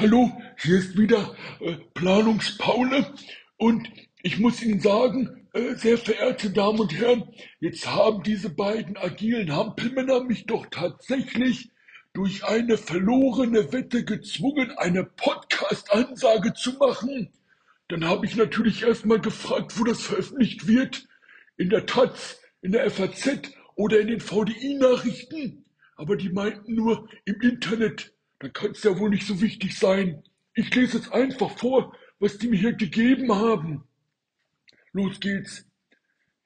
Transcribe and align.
Hallo, 0.00 0.32
hier 0.56 0.78
ist 0.78 0.96
wieder 0.96 1.36
äh, 1.60 1.74
Planungspaule 1.92 3.12
und 3.58 3.86
ich 4.22 4.38
muss 4.38 4.62
Ihnen 4.62 4.80
sagen, 4.80 5.46
äh, 5.52 5.74
sehr 5.74 5.98
verehrte 5.98 6.48
Damen 6.48 6.80
und 6.80 6.98
Herren, 6.98 7.24
jetzt 7.60 7.86
haben 7.86 8.22
diese 8.22 8.48
beiden 8.48 8.96
agilen 8.96 9.54
Hampelmänner 9.54 10.24
mich 10.24 10.46
doch 10.46 10.64
tatsächlich 10.70 11.70
durch 12.14 12.44
eine 12.46 12.78
verlorene 12.78 13.74
Wette 13.74 14.06
gezwungen, 14.06 14.70
eine 14.78 15.04
Podcast-Ansage 15.04 16.54
zu 16.54 16.78
machen. 16.78 17.28
Dann 17.88 18.06
habe 18.06 18.24
ich 18.24 18.36
natürlich 18.36 18.82
erstmal 18.84 19.20
gefragt, 19.20 19.78
wo 19.78 19.84
das 19.84 20.00
veröffentlicht 20.00 20.66
wird. 20.66 21.08
In 21.58 21.68
der 21.68 21.84
Taz, 21.84 22.40
in 22.62 22.72
der 22.72 22.90
FAZ 22.90 23.52
oder 23.74 24.00
in 24.00 24.06
den 24.06 24.20
VDI-Nachrichten. 24.20 25.66
Aber 25.96 26.16
die 26.16 26.30
meinten 26.30 26.74
nur 26.74 27.06
im 27.26 27.38
Internet. 27.42 28.14
Da 28.40 28.48
kann 28.48 28.70
es 28.70 28.82
ja 28.82 28.98
wohl 28.98 29.10
nicht 29.10 29.26
so 29.26 29.42
wichtig 29.42 29.78
sein. 29.78 30.22
Ich 30.54 30.74
lese 30.74 30.96
jetzt 30.96 31.12
einfach 31.12 31.58
vor, 31.58 31.94
was 32.18 32.38
die 32.38 32.48
mir 32.48 32.58
hier 32.58 32.72
gegeben 32.72 33.34
haben. 33.34 33.84
Los 34.92 35.20
geht's. 35.20 35.66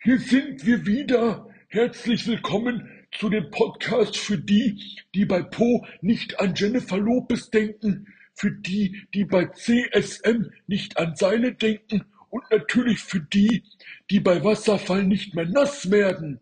Hier 0.02 0.18
sind 0.18 0.66
wir 0.66 0.87
wieder. 0.87 1.48
Herzlich 1.68 2.27
willkommen 2.27 2.91
zu 3.12 3.28
dem 3.28 3.48
Podcast 3.52 4.16
für 4.16 4.37
die, 4.37 4.82
die 5.15 5.24
bei 5.24 5.42
Po 5.42 5.87
nicht 6.01 6.41
an 6.41 6.54
Jennifer 6.56 6.98
Lopez 6.98 7.51
denken, 7.51 8.12
für 8.34 8.51
die, 8.51 9.06
die 9.15 9.24
bei 9.24 9.46
CSM 9.46 10.51
nicht 10.66 10.98
an 10.98 11.15
Seile 11.15 11.54
denken 11.54 12.04
und 12.29 12.42
natürlich 12.51 12.98
für 12.98 13.20
die, 13.20 13.62
die 14.10 14.18
bei 14.18 14.42
Wasserfall 14.42 15.04
nicht 15.04 15.37
mehr 15.37 15.46
nass 15.46 15.92
werden. 15.92 16.40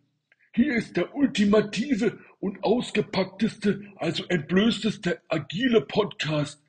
Hier 0.55 0.75
ist 0.75 0.97
der 0.97 1.15
ultimative 1.15 2.19
und 2.43 2.65
ausgepackteste, 2.65 3.93
also 3.95 4.25
entblößteste 4.27 5.23
agile 5.29 5.81
Podcast, 5.81 6.61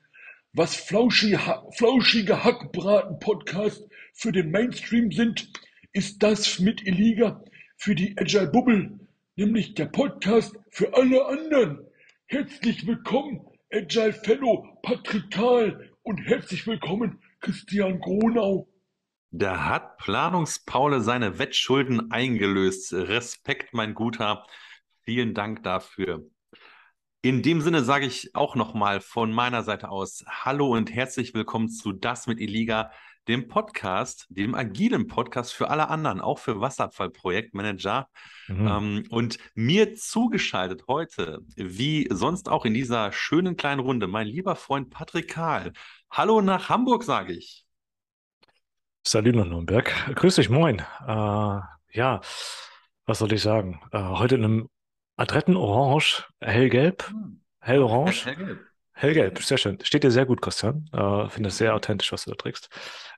was 0.52 0.76
flauschige, 0.76 1.40
flauschige 1.72 2.44
Hackbraten-Podcast 2.44 3.84
für 4.12 4.30
den 4.30 4.52
Mainstream 4.52 5.10
sind, 5.10 5.52
ist 5.92 6.22
das 6.22 6.60
mit 6.60 6.86
Iliga 6.86 7.42
für 7.76 7.96
die 7.96 8.16
Agile 8.16 8.46
Bubble, 8.46 9.00
nämlich 9.34 9.74
der 9.74 9.86
Podcast 9.86 10.56
für 10.70 10.94
alle 10.94 11.26
anderen. 11.26 11.84
Herzlich 12.26 12.86
willkommen, 12.86 13.40
Agile 13.72 14.12
Fellow 14.12 14.78
Patrick 14.80 15.28
Kahl 15.32 15.90
und 16.02 16.18
herzlich 16.18 16.68
willkommen, 16.68 17.20
Christian 17.40 17.98
Gronau. 17.98 18.68
Da 19.32 19.64
hat 19.68 19.98
Planungspaule 19.98 21.00
seine 21.00 21.40
Wettschulden 21.40 22.12
eingelöst. 22.12 22.92
Respekt, 22.92 23.74
mein 23.74 23.94
Guter. 23.94 24.46
Vielen 25.06 25.34
Dank 25.34 25.62
dafür. 25.62 26.24
In 27.20 27.42
dem 27.42 27.60
Sinne 27.60 27.84
sage 27.84 28.06
ich 28.06 28.34
auch 28.34 28.54
nochmal 28.54 29.02
von 29.02 29.32
meiner 29.32 29.62
Seite 29.62 29.90
aus 29.90 30.24
Hallo 30.26 30.68
und 30.68 30.90
herzlich 30.90 31.34
willkommen 31.34 31.68
zu 31.68 31.92
Das 31.92 32.26
mit 32.26 32.40
Iliga, 32.40 32.90
dem 33.28 33.48
Podcast, 33.48 34.26
dem 34.30 34.54
agilen 34.54 35.06
Podcast 35.06 35.52
für 35.52 35.68
alle 35.68 35.88
anderen, 35.90 36.22
auch 36.22 36.38
für 36.38 36.58
Wasserfallprojektmanager. 36.62 38.08
Mhm. 38.48 38.66
Ähm, 38.66 39.04
und 39.10 39.36
mir 39.54 39.94
zugeschaltet 39.94 40.84
heute, 40.88 41.40
wie 41.54 42.08
sonst 42.10 42.48
auch 42.48 42.64
in 42.64 42.72
dieser 42.72 43.12
schönen 43.12 43.56
kleinen 43.56 43.80
Runde, 43.80 44.06
mein 44.06 44.26
lieber 44.26 44.56
Freund 44.56 44.88
Patrick 44.88 45.28
Kahl. 45.28 45.74
Hallo 46.10 46.40
nach 46.40 46.70
Hamburg, 46.70 47.02
sage 47.02 47.34
ich. 47.34 47.66
Salut 49.06 49.34
nach 49.34 49.44
Nürnberg. 49.44 49.92
Grüß 50.14 50.36
dich, 50.36 50.48
moin. 50.48 50.78
Äh, 51.06 51.60
ja, 51.92 52.20
was 53.04 53.18
soll 53.18 53.34
ich 53.34 53.42
sagen? 53.42 53.82
Äh, 53.92 53.98
heute 54.02 54.36
in 54.36 54.44
einem 54.44 54.68
Adretten 55.16 55.56
orange, 55.56 56.24
hellgelb, 56.40 57.08
hm. 57.08 57.40
hellorange. 57.60 58.12
Hellgelb. 58.12 58.60
Hellgelb, 58.96 59.42
sehr 59.42 59.58
schön. 59.58 59.78
Steht 59.82 60.04
dir 60.04 60.12
sehr 60.12 60.24
gut, 60.24 60.40
Christian. 60.40 60.88
Äh, 60.92 61.28
Finde 61.28 61.48
es 61.48 61.58
sehr 61.58 61.74
authentisch, 61.74 62.12
was 62.12 62.24
du 62.24 62.30
da 62.30 62.36
trägst. 62.36 62.68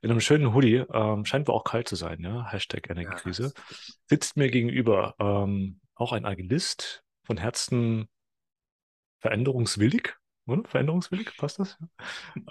In 0.00 0.11
einem 0.11 0.20
schönen 0.20 0.55
Hoodie. 0.55 0.84
Ähm, 0.91 1.27
scheint 1.27 1.47
wohl 1.48 1.55
auch 1.55 1.64
kalt 1.64 1.86
zu 1.86 1.97
sein, 1.97 2.20
ja. 2.20 2.50
Hashtag 2.50 2.89
Energiekrise. 2.89 3.52
Ja, 3.55 3.77
Sitzt 4.06 4.39
mir 4.39 4.51
gegenüber 4.51 5.14
ähm, 5.18 5.80
auch 5.95 6.12
ein 6.12 6.24
Agilist 6.24 7.05
von 7.24 7.36
Herzen 7.36 8.08
veränderungswillig. 9.18 10.14
Oder? 10.46 10.67
Veränderungswillig, 10.67 11.36
passt 11.36 11.58
das? 11.58 11.77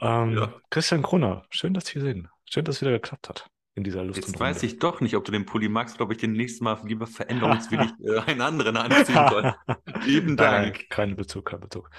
Ähm, 0.02 0.38
ja. 0.38 0.54
Christian 0.70 1.02
Kroner, 1.02 1.46
schön, 1.50 1.74
dass 1.74 1.88
Sie 1.88 1.94
hier 1.94 2.02
sehen. 2.04 2.28
Schön, 2.48 2.64
dass 2.64 2.76
es 2.76 2.82
wieder 2.82 2.92
geklappt 2.92 3.30
hat 3.30 3.50
in 3.76 3.84
dieser 3.84 4.04
Lust. 4.04 4.18
Jetzt 4.18 4.40
weiß 4.40 4.64
ich 4.64 4.80
doch 4.80 5.02
nicht, 5.02 5.16
ob 5.16 5.26
du 5.26 5.34
den 5.34 5.46
Pulli 5.46 5.68
magst 5.68 5.96
oder 5.96 6.06
ob 6.06 6.12
ich 6.12 6.18
den 6.18 6.32
nächsten 6.32 6.64
Mal 6.64 6.80
lieber 6.86 7.08
veränderungswillig 7.08 7.92
äh, 8.06 8.20
einen 8.20 8.42
anderen 8.42 8.78
anziehen 8.78 9.28
soll. 9.30 9.54
Lieben 10.06 10.38
Dank. 10.38 10.78
Nein, 10.78 10.86
kein 10.90 11.16
Bezug, 11.18 11.46
kein 11.46 11.60
Bezug. 11.60 11.90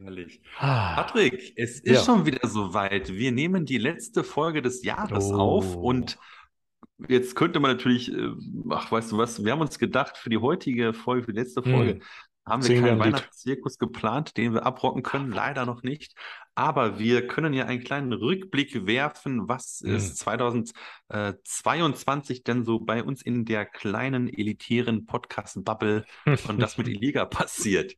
Ehrlich. 0.00 0.40
Ah. 0.58 0.94
Patrick, 0.94 1.52
es 1.56 1.80
ist 1.80 1.86
ja. 1.86 2.02
schon 2.02 2.26
wieder 2.26 2.46
soweit. 2.48 3.12
Wir 3.12 3.32
nehmen 3.32 3.66
die 3.66 3.78
letzte 3.78 4.22
Folge 4.22 4.62
des 4.62 4.84
Jahres 4.84 5.26
oh. 5.32 5.38
auf 5.38 5.74
und 5.74 6.16
jetzt 7.08 7.34
könnte 7.34 7.58
man 7.58 7.72
natürlich, 7.72 8.12
äh, 8.12 8.30
ach, 8.70 8.92
weißt 8.92 9.10
du 9.10 9.18
was, 9.18 9.44
wir 9.44 9.50
haben 9.50 9.60
uns 9.60 9.80
gedacht, 9.80 10.16
für 10.16 10.30
die 10.30 10.38
heutige 10.38 10.94
Folge, 10.94 11.24
für 11.24 11.32
die 11.32 11.40
letzte 11.40 11.62
Folge, 11.62 11.94
hm 11.94 12.02
haben 12.46 12.66
wir 12.66 12.80
keinen 12.80 12.98
Weihnachtszirkus 13.00 13.78
geplant, 13.78 14.36
den 14.36 14.52
wir 14.54 14.64
abrocken 14.64 15.02
können, 15.02 15.32
leider 15.32 15.66
noch 15.66 15.82
nicht. 15.82 16.14
Aber 16.54 16.96
wir 16.98 17.26
können 17.26 17.52
ja 17.52 17.66
einen 17.66 17.82
kleinen 17.82 18.12
Rückblick 18.12 18.86
werfen, 18.86 19.48
was 19.48 19.82
mhm. 19.84 19.96
ist 19.96 20.18
2022 20.18 22.44
denn 22.44 22.64
so 22.64 22.78
bei 22.80 23.02
uns 23.02 23.22
in 23.22 23.44
der 23.44 23.66
kleinen 23.66 24.28
elitären 24.28 25.06
Podcast-Bubble 25.06 26.04
von 26.36 26.58
das 26.58 26.78
mit 26.78 26.86
Iliga 26.88 27.24
passiert. 27.24 27.96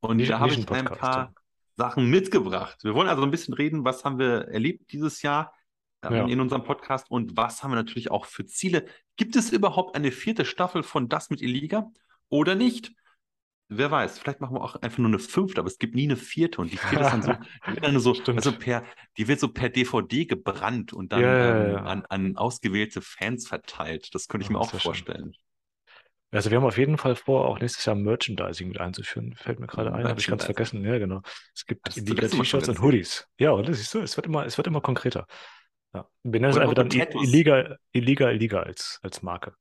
Und 0.00 0.28
da 0.28 0.40
habe 0.40 0.52
ich 0.52 0.70
ein 0.70 0.84
paar 0.84 1.32
Sachen 1.76 2.10
mitgebracht. 2.10 2.84
Wir 2.84 2.94
wollen 2.94 3.08
also 3.08 3.22
ein 3.22 3.30
bisschen 3.30 3.54
reden, 3.54 3.84
was 3.84 4.04
haben 4.04 4.18
wir 4.18 4.48
erlebt 4.48 4.92
dieses 4.92 5.22
Jahr 5.22 5.54
ähm, 6.02 6.14
ja. 6.14 6.26
in 6.26 6.40
unserem 6.40 6.64
Podcast 6.64 7.10
und 7.10 7.36
was 7.36 7.62
haben 7.62 7.70
wir 7.70 7.76
natürlich 7.76 8.10
auch 8.10 8.26
für 8.26 8.44
Ziele. 8.44 8.84
Gibt 9.16 9.36
es 9.36 9.50
überhaupt 9.50 9.96
eine 9.96 10.12
vierte 10.12 10.44
Staffel 10.44 10.82
von 10.82 11.08
das 11.08 11.30
mit 11.30 11.40
Iliga 11.40 11.90
oder 12.28 12.54
nicht? 12.54 12.92
Wer 13.68 13.90
weiß, 13.90 14.20
vielleicht 14.20 14.40
machen 14.40 14.54
wir 14.54 14.62
auch 14.62 14.76
einfach 14.76 14.98
nur 14.98 15.08
eine 15.08 15.18
fünfte, 15.18 15.58
aber 15.58 15.66
es 15.66 15.78
gibt 15.78 15.96
nie 15.96 16.04
eine 16.04 16.16
vierte 16.16 16.60
und 16.60 16.72
die 16.72 16.76
vierte 16.76 17.04
ist 17.04 17.12
dann 17.12 17.22
so, 17.22 17.32
die 17.66 17.74
wird 17.74 17.84
dann 17.84 17.98
so, 17.98 18.14
also 18.26 18.52
per, 18.52 18.84
die 19.16 19.26
wird 19.26 19.40
so 19.40 19.48
per 19.48 19.70
DVD 19.70 20.24
gebrannt 20.24 20.92
und 20.92 21.12
dann 21.12 21.20
ja, 21.20 21.36
ja, 21.36 21.68
ja. 21.68 21.76
An, 21.78 22.04
an, 22.06 22.36
ausgewählte 22.36 23.00
Fans 23.00 23.48
verteilt. 23.48 24.14
Das 24.14 24.28
könnte 24.28 24.44
ich 24.44 24.50
mir 24.50 24.60
auch 24.60 24.70
vorstellen. 24.70 25.34
Schön. 25.34 25.42
Also 26.30 26.50
wir 26.50 26.58
haben 26.58 26.64
auf 26.66 26.78
jeden 26.78 26.98
Fall 26.98 27.16
vor, 27.16 27.46
auch 27.46 27.58
nächstes 27.58 27.84
Jahr 27.86 27.96
Merchandising 27.96 28.68
mit 28.68 28.80
einzuführen. 28.80 29.34
Fällt 29.36 29.58
mir 29.58 29.66
gerade 29.66 29.92
ein, 29.92 30.06
habe 30.06 30.20
ich 30.20 30.26
ganz 30.26 30.44
vergessen. 30.44 30.84
Ja, 30.84 30.98
genau. 30.98 31.22
Es 31.54 31.66
gibt 31.66 31.96
Illegal-T-Shirts 31.96 32.68
und 32.68 32.82
Hoodies. 32.82 33.26
Ja, 33.38 33.52
und 33.52 33.68
das 33.68 33.78
siehst 33.78 33.94
du, 33.94 34.00
es 34.00 34.16
wird 34.16 34.26
immer, 34.26 34.44
es 34.44 34.56
wird 34.56 34.66
immer 34.66 34.80
konkreter. 34.80 35.26
Ja. 35.94 36.06
Wir 36.24 36.40
nennen 36.40 36.52
es 36.52 36.58
einfach 36.58 36.74
dann 36.74 36.90
illegal, 36.90 37.78
illegal, 37.92 38.34
illegal 38.34 38.64
als, 38.64 39.00
als 39.02 39.22
Marke. 39.22 39.54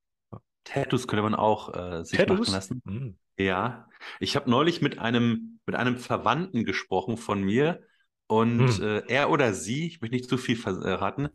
Tattoos 0.64 1.08
könnte 1.08 1.24
man 1.24 1.36
auch 1.36 1.74
äh, 1.74 2.04
sich 2.04 2.18
Tattoos? 2.18 2.48
machen 2.48 2.54
lassen. 2.54 2.82
Mhm. 2.84 3.18
Ja, 3.38 3.88
ich 4.20 4.36
habe 4.36 4.50
neulich 4.50 4.82
mit 4.82 5.00
einem, 5.00 5.60
mit 5.66 5.76
einem 5.76 5.98
Verwandten 5.98 6.64
gesprochen 6.64 7.18
von 7.18 7.44
mir 7.44 7.82
und 8.28 8.70
hm. 8.70 8.84
äh, 8.84 9.04
er 9.08 9.30
oder 9.30 9.54
sie, 9.54 9.88
ich 9.88 10.02
möchte 10.02 10.16
nicht 10.16 10.30
zu 10.30 10.38
viel 10.38 10.56
verraten, 10.56 11.30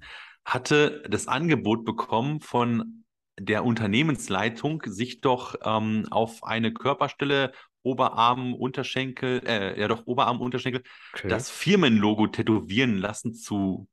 hatte 0.44 1.03
das 1.09 1.28
Angebot 1.28 1.84
bekommen 1.84 2.41
von 2.41 3.05
der 3.39 3.65
Unternehmensleitung, 3.65 4.83
sich 4.87 5.21
doch 5.21 5.55
ähm, 5.65 6.06
auf 6.10 6.43
eine 6.43 6.72
Körperstelle, 6.72 7.53
Oberarm, 7.83 8.55
Unterschenkel, 8.55 9.41
äh, 9.47 9.81
ja 9.81 9.89
doch 9.89 10.06
Oberarm, 10.06 10.41
Unterschenkel, 10.41 10.83
okay. 11.15 11.28
das 11.28 11.50
Firmenlogo 11.50 12.27
tätowieren 12.27 12.99
lassen 12.99 13.34
zu, 13.34 13.89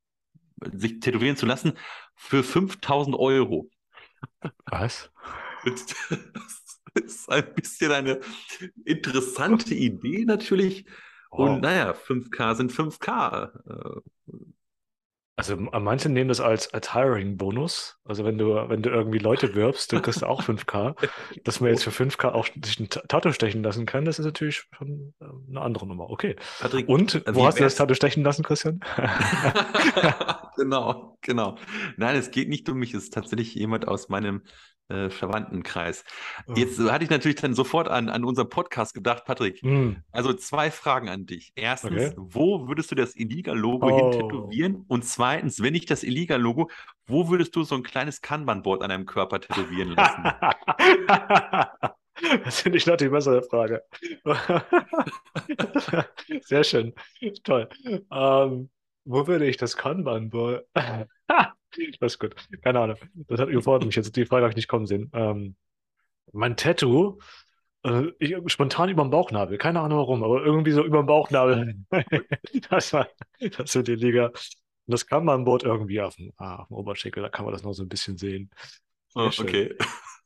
sich 0.74 1.00
tätowieren 1.00 1.38
zu 1.38 1.46
lassen 1.46 1.74
für 2.16 2.44
5000 2.44 3.16
Euro. 3.16 3.70
Was? 4.66 5.10
ist 7.06 7.30
ein 7.30 7.54
bisschen 7.54 7.92
eine 7.92 8.20
interessante 8.86 9.74
Idee 9.74 10.26
natürlich. 10.26 10.86
Wow. 11.32 11.50
Und 11.50 11.62
naja, 11.62 11.92
5K 11.92 12.56
sind 12.56 12.72
5K. 12.72 14.02
Also 15.40 15.56
manche 15.56 16.10
nehmen 16.10 16.30
das 16.30 16.42
als, 16.42 16.74
als 16.74 16.96
Hiring-Bonus. 16.96 18.00
Also 18.06 18.26
wenn 18.26 18.40
du, 18.40 18.56
wenn 18.70 18.82
du 18.82 18.90
irgendwie 18.90 19.20
Leute 19.20 19.54
wirbst, 19.54 19.94
dann 19.94 20.02
kriegst 20.02 20.24
du 20.24 20.26
auch 20.26 20.42
5K. 20.42 20.96
Dass 21.44 21.60
man 21.60 21.70
jetzt 21.70 21.84
für 21.84 21.92
5K 21.92 22.30
auch 22.30 22.48
sich 22.64 22.80
ein 22.80 22.90
Tattoo 22.90 23.32
stechen 23.32 23.62
lassen 23.62 23.86
kann, 23.86 24.06
das 24.06 24.18
ist 24.18 24.26
natürlich 24.26 24.66
schon 24.76 25.14
äh, 25.22 25.26
eine 25.50 25.62
andere 25.62 25.86
Nummer. 25.86 26.10
Okay. 26.10 26.38
Patrick, 26.60 26.90
Und 26.90 27.24
wo 27.28 27.46
hast 27.46 27.60
du 27.60 27.64
das 27.64 27.76
Tattoo 27.76 27.94
stechen 27.94 28.24
lassen, 28.24 28.42
Christian? 28.42 28.80
genau, 30.58 31.18
genau. 31.22 31.58
Nein, 31.98 32.16
es 32.16 32.32
geht 32.32 32.50
nicht 32.50 32.68
um 32.70 32.78
mich, 32.78 32.94
es 32.94 33.06
ist 33.06 33.14
tatsächlich 33.14 33.56
jemand 33.56 33.88
aus 33.88 34.10
meinem 34.10 34.42
äh, 34.90 35.10
Verwandtenkreis. 35.10 36.04
Oh. 36.48 36.54
Jetzt 36.56 36.80
hatte 36.80 37.04
ich 37.04 37.10
natürlich 37.10 37.36
dann 37.36 37.54
sofort 37.54 37.90
an, 37.90 38.10
an 38.10 38.24
unseren 38.24 38.50
Podcast 38.50 38.94
gedacht, 38.94 39.26
Patrick. 39.26 39.62
Mm. 39.64 39.98
Also 40.12 40.34
zwei 40.34 40.72
Fragen 40.72 41.10
an 41.10 41.26
dich. 41.26 41.52
Erstens, 41.56 41.92
okay. 41.92 42.14
wo 42.18 42.68
würdest 42.68 42.92
du 42.92 42.96
das 42.96 43.16
Iliga-Logo 43.16 43.88
oh. 43.88 43.98
hin 43.98 44.22
tätowieren? 44.22 44.86
Und 44.88 45.04
zweitens, 45.04 45.62
wenn 45.62 45.74
nicht 45.74 45.92
das 45.92 46.04
Iliga-Logo, 46.04 46.70
wo 47.06 47.30
würdest 47.30 47.56
du 47.56 47.64
so 47.64 47.76
ein 47.76 47.84
kleines 47.84 48.22
Kanban-Board 48.22 48.82
an 48.82 48.90
deinem 48.90 49.06
Körper 49.06 49.42
tätowieren 49.42 49.90
lassen? 49.90 50.24
Das 52.44 52.62
finde 52.62 52.80
ich 52.80 52.88
noch 52.88 52.98
die 52.98 53.10
bessere 53.10 53.44
Frage. 53.44 53.84
Sehr 56.42 56.64
schön. 56.64 56.92
Toll. 57.44 57.70
Ähm, 58.12 58.72
Wo 59.08 59.26
würde 59.26 59.48
ich 59.48 59.56
das 59.56 59.78
Kanban-Board? 59.78 60.66
das 60.74 61.48
ist 62.02 62.20
gut. 62.20 62.36
Keine 62.62 62.82
Ahnung. 62.82 62.98
Das 63.14 63.40
hat 63.40 63.48
überfordert 63.48 63.86
mich 63.86 63.96
jetzt. 63.96 64.14
Die 64.16 64.26
Frage 64.26 64.44
habe 64.44 64.52
ich 64.52 64.58
nicht 64.58 64.68
kommen 64.68 64.86
sehen. 64.86 65.10
Ähm, 65.14 65.56
mein 66.34 66.58
Tattoo, 66.58 67.20
äh, 67.84 68.08
ich, 68.20 68.36
spontan 68.48 68.90
über 68.90 69.04
dem 69.04 69.10
Bauchnabel. 69.10 69.58
Keine 69.58 69.80
Ahnung 69.80 70.00
warum, 70.00 70.24
aber 70.26 70.44
irgendwie 70.44 70.72
so 70.72 70.84
über 70.84 71.02
dem 71.02 71.06
Bauchnabel. 71.06 71.76
das 72.70 72.92
war, 72.92 73.08
das 73.40 73.76
war 73.76 73.84
die 73.84 73.96
Liga. 73.96 74.26
Und 74.28 74.92
das 74.92 75.08
Kanban-Board 75.08 75.64
irgendwie 75.64 76.02
auf 76.02 76.18
dem, 76.18 76.34
ah, 76.36 76.58
auf 76.58 76.68
dem 76.68 76.76
Oberschenkel. 76.76 77.24
Da 77.24 77.30
kann 77.30 77.46
man 77.46 77.54
das 77.54 77.64
noch 77.64 77.74
so 77.74 77.84
ein 77.84 77.90
bisschen 77.90 78.18
sehen. 78.18 78.52
Oh, 79.16 79.30
okay. 79.40 79.74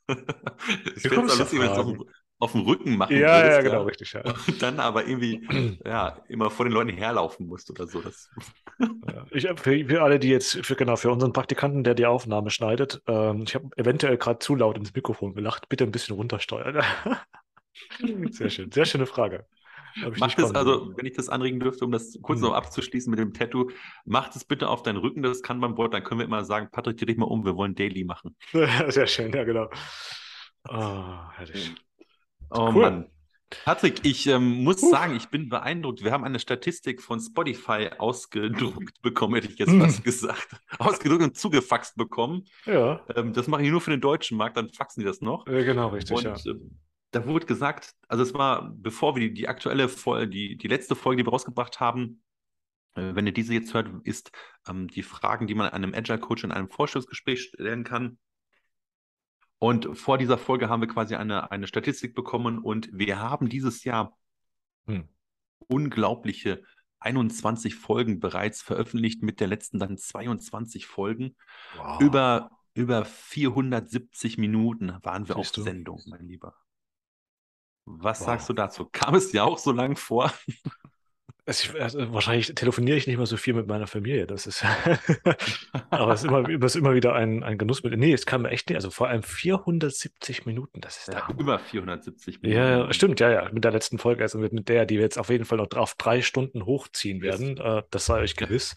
ich 0.08 1.02
finde 1.04 1.28
es 1.28 1.38
lustig, 1.38 1.60
wenn 1.60 1.72
es 1.72 1.78
auf, 1.78 1.98
auf 2.42 2.54
dem 2.54 2.62
Rücken 2.62 2.98
machen 2.98 3.16
ja, 3.16 3.38
würdest, 3.38 3.58
ja, 3.58 3.62
genau, 3.62 3.82
ja. 3.82 3.84
richtig. 3.84 4.14
Ja. 4.14 4.22
Und 4.48 4.62
dann 4.62 4.80
aber 4.80 5.08
irgendwie 5.08 5.48
ja, 5.86 6.18
immer 6.28 6.50
vor 6.50 6.66
den 6.66 6.74
Leuten 6.74 6.90
herlaufen 6.90 7.48
musst 7.48 7.70
oder 7.70 7.88
so. 7.88 8.02
Ich, 9.32 9.48
für, 9.58 9.86
für, 9.86 10.02
alle, 10.02 10.20
die 10.20 10.30
jetzt, 10.30 10.66
für, 10.66 10.76
genau, 10.76 10.96
für 10.96 11.12
unseren 11.12 11.34
Praktikanten, 11.34 11.84
der 11.84 11.94
die 11.94 12.08
Aufnahme 12.08 12.50
schneidet, 12.50 13.02
ähm, 13.08 13.44
ich 13.44 13.54
habe 13.54 13.70
eventuell 13.78 14.18
gerade 14.18 14.40
zu 14.40 14.56
laut 14.56 14.78
ins 14.78 14.94
Mikrofon 14.94 15.36
gelacht. 15.36 15.70
Bitte 15.70 15.84
ein 15.84 15.92
bisschen 15.92 16.16
runtersteuern. 16.16 16.84
sehr 18.32 18.50
schön, 18.50 18.72
sehr 18.72 18.86
schöne 18.86 19.06
Frage. 19.06 19.46
Macht 20.18 20.40
es, 20.40 20.56
also, 20.56 20.94
wenn 20.96 21.06
ich 21.06 21.14
das 21.14 21.30
anregen 21.30 21.60
dürfte, 21.60 21.86
um 21.86 21.92
das 21.92 22.18
kurz 22.22 22.40
hm. 22.40 22.48
noch 22.48 22.56
abzuschließen 22.56 23.12
mit 23.12 23.20
dem 23.20 23.34
Tattoo, 23.34 23.70
macht 24.06 24.36
es 24.36 24.46
bitte 24.46 24.70
auf 24.70 24.84
deinen 24.84 24.98
Rücken, 24.98 25.22
das 25.22 25.42
kann 25.44 25.60
beim 25.60 25.76
Board, 25.76 25.94
dann 25.94 26.04
können 26.04 26.22
wir 26.22 26.26
immer 26.26 26.46
sagen, 26.46 26.70
Patrick, 26.72 26.98
dreh 26.98 27.06
dich 27.06 27.18
mal 27.18 27.26
um, 27.26 27.46
wir 27.46 27.56
wollen 27.56 27.76
Daily 27.76 28.04
machen. 28.04 28.36
Sehr 28.88 29.06
schön, 29.06 29.32
ja, 29.34 29.44
genau. 29.44 29.70
Oh, 30.70 31.30
herrlich. 31.36 31.76
Oh 32.52 32.72
cool. 32.74 32.82
Mann. 32.82 33.12
Patrick, 33.66 34.06
ich 34.06 34.28
ähm, 34.28 34.64
muss 34.64 34.82
uh. 34.82 34.90
sagen, 34.90 35.16
ich 35.16 35.28
bin 35.28 35.50
beeindruckt. 35.50 36.04
Wir 36.04 36.12
haben 36.12 36.24
eine 36.24 36.40
Statistik 36.40 37.02
von 37.02 37.20
Spotify 37.20 37.90
ausgedruckt 37.98 39.02
bekommen, 39.02 39.36
hätte 39.36 39.48
ich 39.48 39.60
jetzt 39.60 39.74
fast 39.74 40.04
gesagt. 40.04 40.48
Ausgedruckt 40.80 41.24
und 41.24 41.38
zugefaxt 41.38 41.98
bekommen. 41.98 42.46
Ja. 42.66 43.06
Ähm, 43.16 43.34
das 43.34 43.48
mache 43.48 43.64
ich 43.64 43.70
nur 43.70 43.82
für 43.82 43.92
den 43.92 44.02
deutschen 44.02 44.38
Markt, 44.38 44.58
dann 44.58 44.70
faxen 44.70 45.02
die 45.02 45.06
das 45.06 45.22
noch. 45.22 45.48
Ja, 45.48 45.64
genau, 45.64 45.90
richtig. 45.90 46.18
Und, 46.18 46.24
ja. 46.24 46.52
äh, 46.52 46.56
da 47.12 47.26
wurde 47.26 47.46
gesagt, 47.46 47.94
also 48.08 48.24
es 48.24 48.34
war, 48.34 48.72
bevor 48.74 49.16
wir 49.16 49.28
die, 49.28 49.34
die 49.34 49.48
aktuelle 49.50 49.90
Folge, 49.90 50.30
die, 50.30 50.58
die 50.58 50.68
letzte 50.68 50.96
Folge, 50.96 51.22
die 51.22 51.28
wir 51.28 51.32
rausgebracht 51.32 51.82
haben, 51.82 52.24
äh, 52.96 53.16
wenn 53.16 53.28
ihr 53.28 53.34
diese 53.34 53.54
jetzt 53.54 53.74
hört, 53.74 53.90
ist 54.04 54.32
ähm, 54.68 54.88
die 54.88 55.04
Fragen, 55.04 55.48
die 55.48 55.56
man 55.56 55.70
einem 55.70 55.94
Agile 55.94 56.20
Coach 56.20 56.46
in 56.46 56.54
einem 56.54 56.70
Vorstellungsgespräch 56.70 57.42
stellen 57.42 57.84
kann. 57.84 58.18
Und 59.64 59.96
vor 59.96 60.18
dieser 60.18 60.40
Folge 60.40 60.70
haben 60.70 60.82
wir 60.82 60.88
quasi 60.88 61.14
eine, 61.14 61.52
eine 61.52 61.68
Statistik 61.68 62.16
bekommen 62.16 62.58
und 62.58 62.90
wir 62.92 63.20
haben 63.20 63.48
dieses 63.48 63.84
Jahr 63.84 64.18
hm. 64.88 65.08
unglaubliche 65.68 66.64
21 67.00 67.76
Folgen 67.76 68.20
bereits 68.20 68.64
veröffentlicht, 68.64 69.22
mit 69.22 69.40
der 69.40 69.46
letzten 69.46 69.78
dann 69.78 70.00
22 70.00 70.88
Folgen. 70.88 71.36
Wow. 71.78 72.02
Über, 72.02 72.50
über 72.74 73.06
470 73.06 74.40
Minuten 74.40 74.98
waren 75.04 75.28
wir 75.28 75.36
Siehst 75.36 75.52
auf 75.52 75.56
du? 75.58 75.62
Sendung, 75.62 76.02
mein 76.08 76.28
Lieber. 76.28 76.56
Was 77.86 78.22
wow. 78.22 78.26
sagst 78.26 78.50
du 78.50 78.54
dazu? 78.54 78.90
Kam 78.92 79.14
es 79.14 79.30
dir 79.30 79.44
auch 79.44 79.60
so 79.60 79.72
lang 79.72 79.96
vor? 79.96 80.34
Also 81.46 81.74
ich, 81.74 81.82
also 81.82 82.14
wahrscheinlich 82.14 82.54
telefoniere 82.54 82.98
ich 82.98 83.08
nicht 83.08 83.18
mehr 83.18 83.26
so 83.26 83.36
viel 83.36 83.56
mit 83.56 83.68
meiner 83.68 83.88
Familie. 83.88 84.28
Das 84.28 84.46
ist, 84.46 84.64
aber 85.90 86.14
es 86.14 86.22
ist 86.22 86.28
immer, 86.28 86.48
es 86.50 86.64
ist 86.64 86.76
immer 86.76 86.94
wieder 86.94 87.14
ein, 87.16 87.44
ein 87.44 87.58
Genuss 87.58 87.82
mit. 87.84 87.98
Nee, 87.98 88.14
es 88.14 88.28
kam 88.28 88.46
echt 88.46 88.70
nicht. 88.70 88.76
Also 88.76 88.92
vor 88.92 89.08
allem 89.08 89.24
470 89.24 90.46
Minuten. 90.46 90.82
Das 90.82 90.98
ist 90.98 91.08
ja, 91.08 91.28
über 91.38 91.58
470 91.58 92.42
Minuten. 92.42 92.62
Ja, 92.62 92.94
stimmt, 92.94 93.20
ja, 93.20 93.32
ja. 93.32 93.50
Mit 93.52 93.64
der 93.64 93.72
letzten 93.72 93.98
Folge, 93.98 94.22
also 94.22 94.38
mit, 94.38 94.54
mit 94.54 94.70
der, 94.70 94.86
die 94.86 94.96
wir 94.96 95.04
jetzt 95.04 95.18
auf 95.18 95.30
jeden 95.30 95.46
Fall 95.46 95.58
noch 95.58 95.70
auf 95.76 95.96
drei 95.96 96.22
Stunden 96.22 96.66
hochziehen 96.66 97.22
werden. 97.22 97.58
Äh, 97.58 97.84
das 97.90 98.06
sei 98.06 98.22
euch 98.22 98.36
gewiss. 98.36 98.76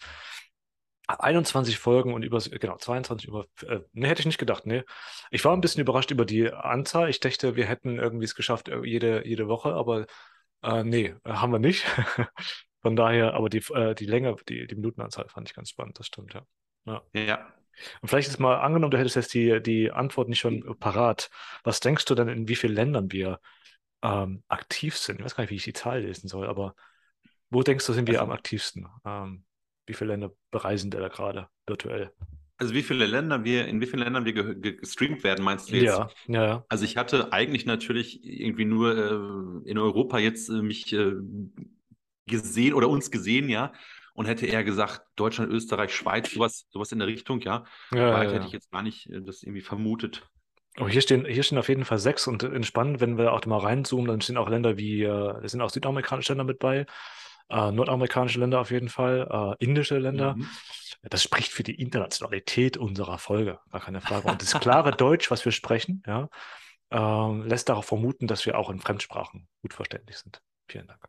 21 1.07 1.77
Folgen 1.77 2.13
und 2.13 2.23
über, 2.23 2.39
genau, 2.39 2.77
22 2.77 3.27
über, 3.27 3.45
äh, 3.67 3.81
ne, 3.93 4.07
hätte 4.07 4.21
ich 4.21 4.25
nicht 4.25 4.39
gedacht, 4.39 4.65
ne. 4.65 4.85
Ich 5.29 5.45
war 5.45 5.53
ein 5.53 5.61
bisschen 5.61 5.81
überrascht 5.81 6.09
über 6.09 6.25
die 6.25 6.51
Anzahl. 6.51 7.09
Ich 7.09 7.19
dachte, 7.19 7.55
wir 7.55 7.65
hätten 7.65 7.99
irgendwie 7.99 8.25
es 8.25 8.33
geschafft, 8.33 8.69
äh, 8.69 8.81
jede, 8.83 9.27
jede 9.27 9.47
Woche, 9.47 9.73
aber 9.73 10.07
äh, 10.63 10.83
nee, 10.83 11.15
äh, 11.23 11.31
haben 11.31 11.51
wir 11.51 11.59
nicht. 11.59 11.85
Von 12.81 12.95
daher, 12.95 13.33
aber 13.33 13.49
die, 13.49 13.63
äh, 13.73 13.95
die 13.95 14.05
Länge, 14.05 14.35
die, 14.47 14.67
die 14.67 14.75
Minutenanzahl 14.75 15.27
fand 15.27 15.49
ich 15.49 15.55
ganz 15.55 15.69
spannend, 15.69 15.97
das 15.97 16.07
stimmt, 16.07 16.33
ja. 16.33 16.45
Ja. 16.85 17.01
ja. 17.13 17.53
Und 18.01 18.09
vielleicht 18.09 18.27
ist 18.27 18.39
mal 18.39 18.57
angenommen, 18.57 18.91
du 18.91 18.97
hättest 18.97 19.15
jetzt 19.15 19.33
die, 19.33 19.61
die 19.61 19.91
Antwort 19.91 20.29
nicht 20.29 20.39
schon 20.39 20.77
parat. 20.79 21.29
Was 21.63 21.79
denkst 21.79 22.05
du 22.05 22.15
denn, 22.15 22.27
in 22.27 22.47
wie 22.47 22.55
vielen 22.55 22.75
Ländern 22.75 23.11
wir 23.11 23.39
ähm, 24.01 24.43
aktiv 24.47 24.97
sind? 24.97 25.19
Ich 25.19 25.25
weiß 25.25 25.35
gar 25.35 25.43
nicht, 25.43 25.51
wie 25.51 25.55
ich 25.55 25.63
die 25.63 25.73
Zahl 25.73 26.01
lesen 26.01 26.27
soll, 26.27 26.47
aber 26.47 26.75
wo 27.49 27.63
denkst 27.63 27.85
du, 27.85 27.93
sind 27.93 28.07
wir 28.07 28.19
also, 28.19 28.31
am 28.31 28.37
aktivsten? 28.37 28.87
Ähm, 29.05 29.45
wie 29.85 29.93
viele 29.93 30.11
Länder 30.11 30.31
bereisen 30.51 30.91
wir 30.91 30.99
da 30.99 31.07
gerade 31.07 31.49
virtuell? 31.65 32.11
Also 32.57 32.73
wie 32.73 32.83
viele 32.83 33.05
Länder 33.05 33.43
wir, 33.43 33.67
in 33.67 33.81
wie 33.81 33.85
vielen 33.85 34.03
Ländern 34.03 34.23
wir 34.25 34.33
ge 34.33 34.75
gestreamt 34.77 35.23
werden, 35.23 35.43
meinst 35.43 35.69
du 35.69 35.75
jetzt? 35.75 35.97
Ja, 35.97 36.09
ja, 36.27 36.45
ja. 36.45 36.65
Also 36.69 36.85
ich 36.85 36.95
hatte 36.95 37.33
eigentlich 37.33 37.65
natürlich 37.65 38.23
irgendwie 38.23 38.65
nur 38.65 39.63
äh, 39.65 39.69
in 39.69 39.77
Europa 39.77 40.19
jetzt 40.19 40.49
äh, 40.49 40.61
mich 40.61 40.93
äh, 40.93 41.13
gesehen 42.27 42.73
oder 42.73 42.87
uns 42.89 43.11
gesehen, 43.11 43.49
ja, 43.49 43.73
und 44.13 44.25
hätte 44.25 44.45
eher 44.45 44.63
gesagt, 44.63 45.01
Deutschland, 45.17 45.51
Österreich, 45.51 45.93
Schweiz, 45.93 46.31
sowas, 46.31 46.65
sowas 46.69 46.91
in 46.93 46.99
der 46.99 47.07
Richtung, 47.09 47.41
ja. 47.41 47.65
ja 47.93 48.13
Weit 48.13 48.29
ja, 48.29 48.35
hätte 48.35 48.45
ich 48.47 48.53
jetzt 48.53 48.71
gar 48.71 48.81
nicht 48.81 49.09
äh, 49.09 49.21
das 49.21 49.43
irgendwie 49.43 49.61
vermutet. 49.61 50.23
Oh, 50.79 50.87
hier 50.87 51.01
stehen, 51.01 51.25
hier 51.25 51.43
stehen 51.43 51.57
auf 51.57 51.69
jeden 51.69 51.85
Fall 51.85 51.99
sechs 51.99 52.27
und 52.27 52.43
entspannt, 52.43 52.99
wenn 52.99 53.17
wir 53.17 53.33
auch 53.33 53.45
mal 53.45 53.59
reinzoomen, 53.59 54.07
dann 54.07 54.21
stehen 54.21 54.37
auch 54.37 54.49
Länder 54.49 54.77
wie, 54.77 55.03
äh, 55.03 55.47
sind 55.47 55.61
auch 55.61 55.69
südamerikanische 55.69 56.33
Länder 56.33 56.43
mit 56.45 56.59
bei, 56.59 56.85
äh, 57.49 57.71
nordamerikanische 57.71 58.39
Länder 58.39 58.59
auf 58.59 58.71
jeden 58.71 58.89
Fall, 58.89 59.27
äh, 59.59 59.63
indische 59.63 59.97
Länder. 59.99 60.35
Mhm. 60.35 60.47
Das 61.09 61.23
spricht 61.23 61.51
für 61.51 61.63
die 61.63 61.79
Internationalität 61.79 62.77
unserer 62.77 63.17
Folge, 63.17 63.59
gar 63.71 63.81
keine 63.81 64.01
Frage. 64.01 64.27
Und 64.27 64.41
das 64.41 64.53
klare 64.59 64.91
Deutsch, 64.91 65.29
was 65.31 65.45
wir 65.45 65.51
sprechen, 65.51 66.03
ja, 66.05 66.29
äh, 66.91 67.47
lässt 67.47 67.69
darauf 67.69 67.85
vermuten, 67.85 68.27
dass 68.27 68.45
wir 68.45 68.57
auch 68.57 68.69
in 68.69 68.79
Fremdsprachen 68.79 69.47
gut 69.61 69.73
verständlich 69.73 70.17
sind. 70.17 70.41
Vielen 70.67 70.87
Dank. 70.87 71.07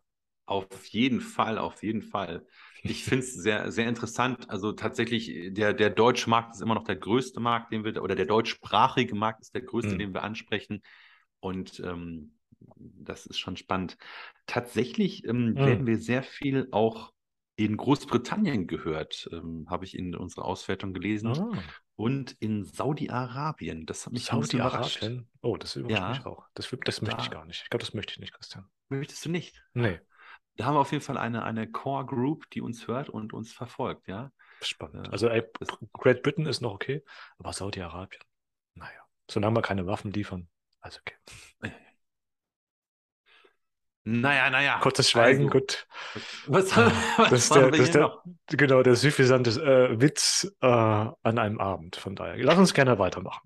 Auf 0.48 0.86
jeden 0.86 1.20
Fall, 1.20 1.58
auf 1.58 1.82
jeden 1.82 2.02
Fall. 2.02 2.46
Ich 2.82 3.02
finde 3.02 3.24
es 3.24 3.34
sehr, 3.34 3.72
sehr 3.72 3.88
interessant. 3.88 4.48
Also 4.48 4.72
tatsächlich, 4.72 5.52
der, 5.52 5.72
der 5.72 5.90
deutsche 5.90 6.30
Markt 6.30 6.54
ist 6.54 6.60
immer 6.60 6.76
noch 6.76 6.84
der 6.84 6.94
größte 6.94 7.40
Markt, 7.40 7.72
den 7.72 7.84
wir, 7.84 8.00
oder 8.00 8.14
der 8.14 8.26
deutschsprachige 8.26 9.16
Markt 9.16 9.40
ist 9.40 9.54
der 9.54 9.62
größte, 9.62 9.94
mhm. 9.94 9.98
den 9.98 10.14
wir 10.14 10.22
ansprechen. 10.22 10.82
Und 11.40 11.80
ähm, 11.80 12.36
das 12.76 13.26
ist 13.26 13.38
schon 13.38 13.56
spannend. 13.56 13.96
Tatsächlich 14.46 15.24
ähm, 15.24 15.50
mhm. 15.50 15.56
werden 15.56 15.86
wir 15.86 15.98
sehr 15.98 16.22
viel 16.22 16.68
auch 16.70 17.12
in 17.56 17.76
Großbritannien 17.76 18.66
gehört, 18.66 19.28
ähm, 19.32 19.66
habe 19.68 19.84
ich 19.86 19.96
in 19.98 20.14
unserer 20.14 20.44
Auswertung 20.44 20.92
gelesen. 20.92 21.28
Ah. 21.28 21.62
Und 21.96 22.32
in 22.32 22.64
Saudi-Arabien. 22.64 23.86
Das 23.86 24.04
hat 24.04 24.12
mich 24.12 24.26
Saudi-Arabien? 24.26 25.28
Oh, 25.40 25.56
das 25.56 25.76
überrascht 25.76 25.98
ja. 25.98 26.08
mich 26.10 26.26
auch. 26.26 26.46
Das, 26.52 26.68
das 26.84 27.00
möchte 27.00 27.16
da. 27.16 27.22
ich 27.22 27.30
gar 27.30 27.46
nicht. 27.46 27.62
Ich 27.64 27.70
glaube, 27.70 27.84
das 27.84 27.94
möchte 27.94 28.12
ich 28.12 28.18
nicht, 28.20 28.34
Christian. 28.34 28.68
Möchtest 28.90 29.24
du 29.24 29.30
nicht? 29.30 29.64
Nee. 29.72 30.00
Da 30.56 30.66
haben 30.66 30.74
wir 30.74 30.80
auf 30.80 30.92
jeden 30.92 31.02
Fall 31.02 31.16
eine, 31.16 31.44
eine 31.44 31.70
Core-Group, 31.70 32.50
die 32.50 32.60
uns 32.60 32.86
hört 32.86 33.08
und 33.08 33.32
uns 33.32 33.52
verfolgt, 33.52 34.08
ja. 34.08 34.32
Spannend. 34.60 35.08
Äh, 35.08 35.10
also 35.10 35.28
ey, 35.28 35.42
Great 35.94 36.22
Britain 36.22 36.46
ist 36.46 36.60
noch 36.60 36.72
okay, 36.72 37.02
aber 37.38 37.52
Saudi-Arabien, 37.52 38.22
naja. 38.74 39.00
Solange 39.30 39.56
wir 39.56 39.62
keine 39.62 39.86
Waffen 39.86 40.12
liefern, 40.12 40.48
also 40.80 41.00
okay. 41.00 41.72
Naja, 44.08 44.50
naja. 44.50 44.78
Kurzes 44.78 45.10
Schweigen, 45.10 45.46
also, 45.46 45.50
gut. 45.50 45.84
Was, 46.46 46.76
was 47.16 47.28
das 47.28 47.32
ist 47.32 47.54
der, 47.56 47.70
das 47.72 47.90
der, 47.90 48.22
genau, 48.56 48.84
der 48.84 48.94
süffisante 48.94 49.50
äh, 49.50 50.00
Witz 50.00 50.48
äh, 50.60 50.66
an 50.66 51.14
einem 51.24 51.58
Abend. 51.58 51.96
Von 51.96 52.14
daher, 52.14 52.36
lass 52.38 52.56
uns 52.56 52.72
gerne 52.72 53.00
weitermachen. 53.00 53.42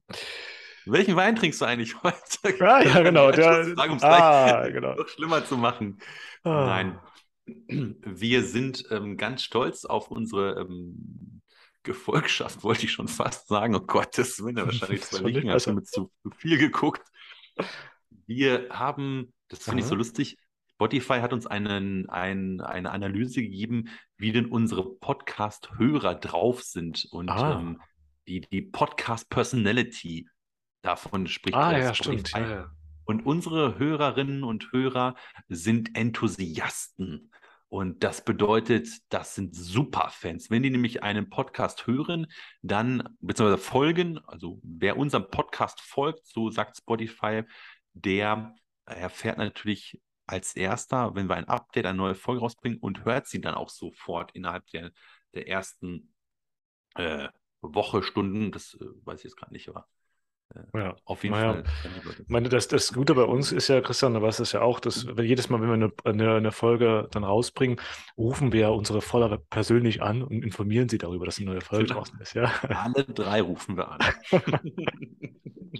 Welchen 0.85 1.17
Wein 1.17 1.35
trinkst 1.35 1.62
du 1.62 1.64
eigentlich 1.64 1.95
heute? 2.02 2.62
Ah, 2.62 2.83
ja, 2.83 3.00
genau. 3.00 3.31
Der, 3.31 3.75
Fragen, 3.75 3.93
um 3.93 3.97
es 3.97 4.02
ah, 4.02 4.69
genau. 4.69 4.97
noch 4.97 5.09
schlimmer 5.09 5.43
zu 5.47 5.57
machen. 5.57 5.99
Ah. 6.45 6.67
Nein. 6.67 6.99
Wir 7.47 8.45
sind 8.45 8.85
ähm, 8.90 9.17
ganz 9.17 9.43
stolz 9.43 9.87
auf 9.87 10.11
unsere 10.11 10.61
ähm, 10.61 11.40
Gefolgschaft, 11.85 12.62
wollte 12.64 12.85
ich 12.85 12.93
schon 12.93 13.09
fast 13.09 13.49
sagen. 13.49 13.75
Oh 13.75 13.81
Gott, 13.81 14.19
das 14.19 14.37
sind 14.37 14.59
ja 14.59 14.67
wahrscheinlich 14.67 15.00
zwei 15.05 15.31
Linken, 15.31 15.50
hast 15.50 15.69
du 15.69 15.73
mit 15.73 15.88
zu 15.88 16.12
viel 16.37 16.59
geguckt. 16.59 17.02
Wir 18.26 18.69
haben, 18.69 19.33
das 19.49 19.64
finde 19.64 19.81
ich 19.81 19.87
so 19.87 19.95
lustig, 19.95 20.37
Spotify 20.80 21.20
hat 21.20 21.34
uns 21.34 21.46
einen, 21.46 22.08
ein, 22.08 22.62
eine 22.62 22.90
Analyse 22.90 23.42
gegeben, 23.42 23.90
wie 24.16 24.32
denn 24.32 24.46
unsere 24.46 24.94
Podcast-Hörer 24.94 26.14
drauf 26.14 26.62
sind 26.62 27.06
und 27.10 27.28
ah. 27.28 27.60
ähm, 27.60 27.82
die, 28.26 28.40
die 28.40 28.62
Podcast-Personality 28.62 30.26
davon 30.80 31.26
spricht. 31.26 31.54
Ah, 31.54 31.76
ja, 31.76 31.92
stimmt. 31.92 32.30
Ja, 32.30 32.49
ja. 32.49 32.70
Und 33.04 33.26
unsere 33.26 33.78
Hörerinnen 33.78 34.42
und 34.42 34.72
Hörer 34.72 35.16
sind 35.50 35.99
Enthusiasten. 35.99 37.30
Und 37.68 38.02
das 38.02 38.25
bedeutet, 38.25 38.88
das 39.10 39.34
sind 39.34 39.54
Superfans. 39.54 40.49
Wenn 40.49 40.62
die 40.62 40.70
nämlich 40.70 41.02
einen 41.02 41.28
Podcast 41.28 41.87
hören, 41.88 42.26
dann, 42.62 43.06
beziehungsweise 43.20 43.62
folgen, 43.62 44.18
also 44.26 44.58
wer 44.62 44.96
unserem 44.96 45.28
Podcast 45.28 45.82
folgt, 45.82 46.26
so 46.26 46.49
sagt 46.49 46.78
Spotify, 46.78 47.42
der 47.92 48.54
erfährt 48.87 49.37
natürlich 49.37 50.00
als 50.30 50.56
erster, 50.56 51.14
wenn 51.14 51.28
wir 51.28 51.37
ein 51.37 51.49
Update, 51.49 51.87
eine 51.87 51.99
neue 51.99 52.14
Folge 52.14 52.40
rausbringen 52.40 52.78
und 52.78 53.04
hört 53.04 53.26
sie 53.26 53.40
dann 53.40 53.54
auch 53.54 53.68
sofort 53.70 54.32
innerhalb 54.32 54.66
der 54.68 54.92
der 55.34 55.49
ersten 55.49 56.12
äh, 56.94 57.28
Woche, 57.60 58.02
Stunden, 58.02 58.52
das 58.52 58.75
äh, 58.75 58.87
weiß 59.04 59.20
ich 59.20 59.25
jetzt 59.25 59.37
gerade 59.37 59.52
nicht, 59.52 59.68
aber 59.68 59.87
ja, 60.75 60.97
auf 61.04 61.23
jeden 61.23 61.37
naja. 61.37 61.52
Fall. 61.52 61.64
Ich 62.19 62.28
meine, 62.28 62.49
das, 62.49 62.66
das 62.66 62.92
Gute 62.92 63.14
bei 63.14 63.23
uns 63.23 63.52
ist 63.52 63.69
ja, 63.69 63.80
Christian, 63.80 64.14
du 64.14 64.23
weißt 64.23 64.40
das 64.40 64.52
ja 64.52 64.62
auch, 64.62 64.80
dass 64.80 65.07
wenn 65.07 65.25
jedes 65.25 65.49
Mal, 65.49 65.61
wenn 65.61 65.69
wir 65.69 65.75
eine, 65.75 65.92
eine, 66.04 66.35
eine, 66.37 66.52
Folge 66.52 67.09
dann 67.12 67.23
rausbringen, 67.23 67.80
rufen 68.19 68.52
wir 68.52 68.61
ja 68.61 68.69
unsere 68.69 69.00
Follower 69.00 69.38
persönlich 69.50 70.02
an 70.02 70.23
und 70.23 70.45
informieren 70.45 70.88
sie 70.88 70.99
darüber, 70.99 71.25
dass 71.26 71.38
eine 71.38 71.50
neue 71.50 71.61
Folge 71.61 71.85
genau. 71.85 72.00
draußen 72.00 72.19
ist. 72.21 72.35
Ja? 72.35 72.52
Alle 72.69 73.04
drei 73.04 73.42
rufen 73.42 73.76
wir 73.76 73.92
an. 73.92 74.00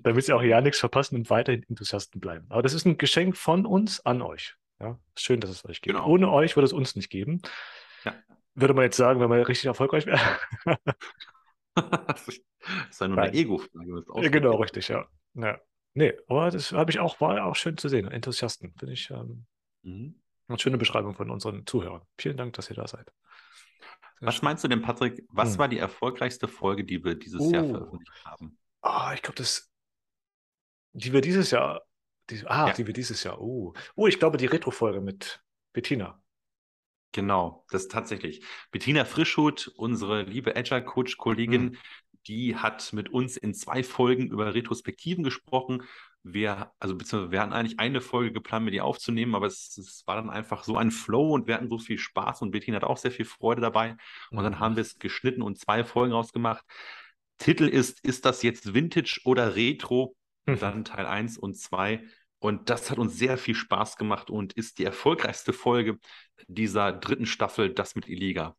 Damit 0.05 0.25
sie 0.25 0.33
auch 0.33 0.43
ja 0.43 0.61
nichts 0.61 0.79
verpassen 0.79 1.17
und 1.17 1.31
weiterhin 1.31 1.65
Enthusiasten 1.69 2.21
bleiben. 2.21 2.47
Aber 2.49 2.63
das 2.63 2.73
ist 2.73 2.87
ein 2.87 2.97
Geschenk 2.97 3.37
von 3.37 3.67
uns 3.67 4.05
an 4.07 4.23
euch. 4.23 4.55
Ja? 4.81 4.99
Schön, 5.17 5.41
dass 5.41 5.51
es 5.51 5.65
euch 5.65 5.81
gibt. 5.81 5.97
Genau. 5.97 6.09
Ohne 6.09 6.31
euch 6.31 6.57
würde 6.57 6.67
es 6.67 6.73
uns 6.73 6.95
nicht 6.95 7.11
geben. 7.11 7.43
Ja. 8.05 8.15
Würde 8.55 8.75
man 8.75 8.85
jetzt 8.85 8.97
sagen, 8.97 9.21
wenn 9.21 9.31
wir 9.31 9.49
richtig 9.49 9.67
erfolgreich 9.67 10.07
wären. 10.07 10.21
das 12.07 12.29
ist 12.29 13.01
ja 13.01 13.09
nur 13.09 13.19
eine 13.19 13.33
Ego-Frage. 13.33 14.05
Ja, 14.23 14.29
genau, 14.29 14.57
richtig, 14.57 14.89
ja. 14.89 15.07
ja. 15.35 15.61
Nee, 15.95 16.15
aber 16.29 16.51
das 16.51 16.73
habe 16.73 16.91
ich 16.91 17.01
auch, 17.01 17.21
war 17.21 17.45
auch 17.45 17.57
schön 17.57 17.77
zu 17.77 17.89
sehen. 17.89 18.09
Enthusiasten, 18.09 18.75
finde 18.79 18.95
ich 18.95 19.11
ähm, 19.11 19.47
mhm. 19.83 20.21
eine 20.49 20.59
schöne 20.59 20.79
Beschreibung 20.79 21.15
von 21.15 21.31
unseren 21.31 21.67
Zuhörern. 21.67 22.03
Vielen 22.17 22.37
Dank, 22.37 22.53
dass 22.55 22.71
ihr 22.71 22.77
da 22.77 22.87
seid. 22.87 23.13
Sehr 24.19 24.29
was 24.29 24.37
schön. 24.37 24.45
meinst 24.45 24.65
du 24.65 24.69
denn, 24.69 24.83
Patrick? 24.83 25.27
Was 25.31 25.53
hm. 25.53 25.59
war 25.59 25.69
die 25.69 25.79
erfolgreichste 25.79 26.47
Folge, 26.47 26.85
die 26.85 27.03
wir 27.03 27.15
dieses 27.15 27.41
oh. 27.41 27.51
Jahr 27.51 27.65
veröffentlicht 27.65 28.25
haben? 28.25 28.59
Ah, 28.83 29.13
ich 29.15 29.23
glaube, 29.23 29.37
das, 29.37 29.71
die 30.93 31.13
wir 31.13 31.23
dieses 31.23 31.51
Jahr, 31.51 31.83
die, 32.29 32.47
ah, 32.47 32.69
ja. 32.69 32.73
die 32.75 32.87
wir 32.87 32.95
dieses 32.95 33.25
Jahr, 33.25 33.41
oh, 33.41 33.75
oh, 33.95 34.07
ich 34.07 34.19
glaube, 34.19 34.37
die 34.37 34.47
Retro-Folge 34.47 35.01
mit 35.01 35.43
Bettina. 35.73 36.23
Genau, 37.13 37.65
das 37.71 37.89
tatsächlich. 37.89 38.45
Bettina 38.71 39.05
Frischhut, 39.05 39.73
unsere 39.77 40.23
liebe 40.23 40.55
Agile 40.55 40.85
Coach 40.85 41.17
Kollegin, 41.17 41.63
mhm. 41.63 41.77
die 42.29 42.57
hat 42.57 42.93
mit 42.93 43.09
uns 43.09 43.37
in 43.37 43.53
zwei 43.53 43.83
Folgen 43.83 44.29
über 44.29 44.55
Retrospektiven 44.55 45.25
gesprochen. 45.25 45.83
Wir, 46.23 46.71
also 46.79 46.97
beziehungsweise 46.97 47.33
wir 47.33 47.41
hatten 47.41 47.53
eigentlich 47.53 47.81
eine 47.81 48.01
Folge 48.01 48.33
geplant, 48.33 48.65
mit 48.65 48.75
ihr 48.75 48.85
aufzunehmen, 48.85 49.35
aber 49.35 49.47
es, 49.47 49.77
es, 49.79 50.07
war 50.07 50.17
dann 50.17 50.31
einfach 50.31 50.65
so 50.65 50.77
ein 50.77 50.91
Flow 50.91 51.33
und 51.33 51.47
wir 51.47 51.55
hatten 51.55 51.71
so 51.71 51.79
viel 51.79 51.99
Spaß 51.99 52.43
und 52.43 52.51
Bettina 52.51 52.77
hat 52.77 52.85
auch 52.85 52.99
sehr 52.99 53.11
viel 53.11 53.25
Freude 53.25 53.63
dabei. 53.63 53.97
Und 54.31 54.39
mhm. 54.39 54.43
dann 54.43 54.61
haben 54.61 54.77
wir 54.77 54.83
es 54.83 54.99
geschnitten 54.99 55.43
und 55.43 55.59
zwei 55.59 55.83
Folgen 55.83 56.13
rausgemacht. 56.13 56.65
Titel 57.39 57.65
ist, 57.65 58.05
ist 58.05 58.25
das 58.25 58.43
jetzt 58.43 58.75
Vintage 58.75 59.21
oder 59.25 59.57
Retro? 59.57 60.15
Mhm. 60.47 60.59
Dann 60.61 60.85
Teil 60.85 61.07
1 61.07 61.39
und 61.39 61.59
2. 61.59 62.05
Und 62.41 62.71
das 62.71 62.91
hat 62.91 62.99
uns 62.99 63.17
sehr 63.17 63.37
viel 63.39 63.55
Spaß 63.55 63.97
gemacht 63.97 64.31
und 64.31 64.55
ist 64.55 64.79
die 64.79 64.85
erfolgreichste 64.85 65.53
Folge 65.53 65.99
dieser 66.49 66.93
dritten 66.93 67.27
Staffel, 67.27 67.73
das 67.73 67.95
mit 67.95 68.09
Iliga. 68.09 68.57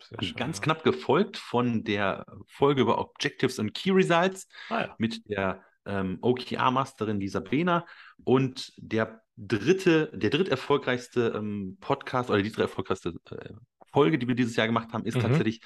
Schön, 0.00 0.34
Ganz 0.36 0.58
ja. 0.58 0.64
knapp 0.64 0.84
gefolgt 0.84 1.36
von 1.36 1.82
der 1.82 2.24
Folge 2.46 2.82
über 2.82 2.98
Objectives 2.98 3.58
and 3.58 3.74
Key 3.74 3.90
Results 3.90 4.46
ah, 4.68 4.82
ja. 4.82 4.94
mit 4.98 5.28
der 5.28 5.64
ähm, 5.86 6.18
OKR-Masterin 6.20 7.20
Lisa 7.20 7.40
Behner 7.40 7.84
und 8.22 8.72
der 8.76 9.22
dritte, 9.36 10.10
der 10.14 10.30
dritt 10.30 10.48
erfolgreichste 10.48 11.32
ähm, 11.36 11.76
Podcast 11.80 12.30
oder 12.30 12.42
die 12.42 12.50
dritte 12.50 12.62
erfolgreichste 12.62 13.14
äh, 13.30 13.54
Folge, 13.92 14.18
die 14.18 14.28
wir 14.28 14.34
dieses 14.34 14.56
Jahr 14.56 14.66
gemacht 14.66 14.92
haben, 14.92 15.04
ist 15.04 15.16
mhm. 15.16 15.22
tatsächlich 15.22 15.60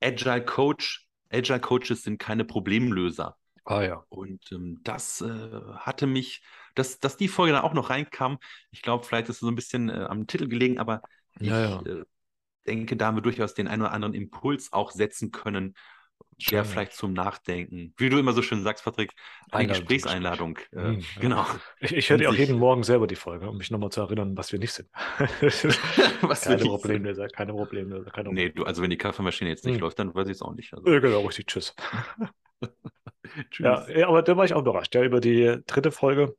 Agile 0.00 0.44
Coach. 0.44 1.06
Agile 1.30 1.60
Coaches 1.60 2.02
sind 2.02 2.18
keine 2.18 2.44
Problemlöser. 2.44 3.36
Ah 3.68 3.82
ja. 3.82 4.02
Und 4.08 4.50
ähm, 4.50 4.80
das 4.82 5.20
äh, 5.20 5.50
hatte 5.76 6.06
mich, 6.06 6.40
dass, 6.74 7.00
dass 7.00 7.18
die 7.18 7.28
Folge 7.28 7.52
dann 7.52 7.62
auch 7.62 7.74
noch 7.74 7.90
reinkam. 7.90 8.38
Ich 8.70 8.80
glaube, 8.80 9.04
vielleicht 9.04 9.28
ist 9.28 9.36
es 9.36 9.40
so 9.40 9.48
ein 9.48 9.54
bisschen 9.54 9.90
äh, 9.90 10.06
am 10.08 10.26
Titel 10.26 10.48
gelegen, 10.48 10.78
aber 10.78 11.02
ja, 11.38 11.76
ich 11.78 11.86
ja. 11.86 11.92
Äh, 11.98 12.04
denke, 12.66 12.96
da 12.96 13.08
haben 13.08 13.18
wir 13.18 13.22
durchaus 13.22 13.52
den 13.52 13.68
einen 13.68 13.82
oder 13.82 13.92
anderen 13.92 14.14
Impuls 14.14 14.72
auch 14.72 14.90
setzen 14.90 15.32
können, 15.32 15.74
der 16.50 16.64
vielleicht 16.64 16.94
zum 16.94 17.12
Nachdenken, 17.12 17.92
wie 17.98 18.08
du 18.08 18.16
immer 18.16 18.32
so 18.32 18.40
schön 18.40 18.62
sagst, 18.62 18.84
Patrick, 18.84 19.12
eine 19.50 19.64
Einladung 19.64 19.80
Gesprächseinladung. 19.80 20.58
Äh, 20.72 20.80
mhm, 20.92 21.04
genau. 21.20 21.44
Ich, 21.80 21.92
ich 21.92 22.08
höre 22.08 22.16
dir 22.16 22.30
auch 22.30 22.34
jeden 22.34 22.58
Morgen 22.58 22.84
selber 22.84 23.06
die 23.06 23.16
Folge, 23.16 23.50
um 23.50 23.58
mich 23.58 23.70
nochmal 23.70 23.90
zu 23.90 24.00
erinnern, 24.00 24.34
was 24.34 24.50
wir 24.50 24.58
nicht 24.58 24.72
sind. 24.72 24.88
was 26.22 26.40
keine 26.40 26.56
Probleme, 26.64 27.14
sind. 27.14 27.34
keine 27.34 27.52
Probleme. 27.52 28.02
Keine 28.04 28.28
Probleme. 28.28 28.32
Nee, 28.32 28.48
du, 28.48 28.64
also 28.64 28.80
wenn 28.80 28.88
die 28.88 28.96
Kaffeemaschine 28.96 29.50
jetzt 29.50 29.66
nicht 29.66 29.74
mhm. 29.74 29.80
läuft, 29.82 29.98
dann 29.98 30.14
weiß 30.14 30.28
ich 30.28 30.36
es 30.36 30.42
auch 30.42 30.54
nicht. 30.54 30.72
Also. 30.72 30.88
Ja, 30.88 31.00
genau, 31.00 31.20
richtig. 31.26 31.48
Tschüss. 31.48 31.74
Ja, 33.58 33.88
ja, 33.88 34.08
aber 34.08 34.22
da 34.22 34.36
war 34.36 34.44
ich 34.44 34.54
auch 34.54 34.60
überrascht, 34.60 34.94
ja, 34.94 35.02
über 35.02 35.20
die 35.20 35.60
dritte 35.66 35.90
Folge, 35.90 36.34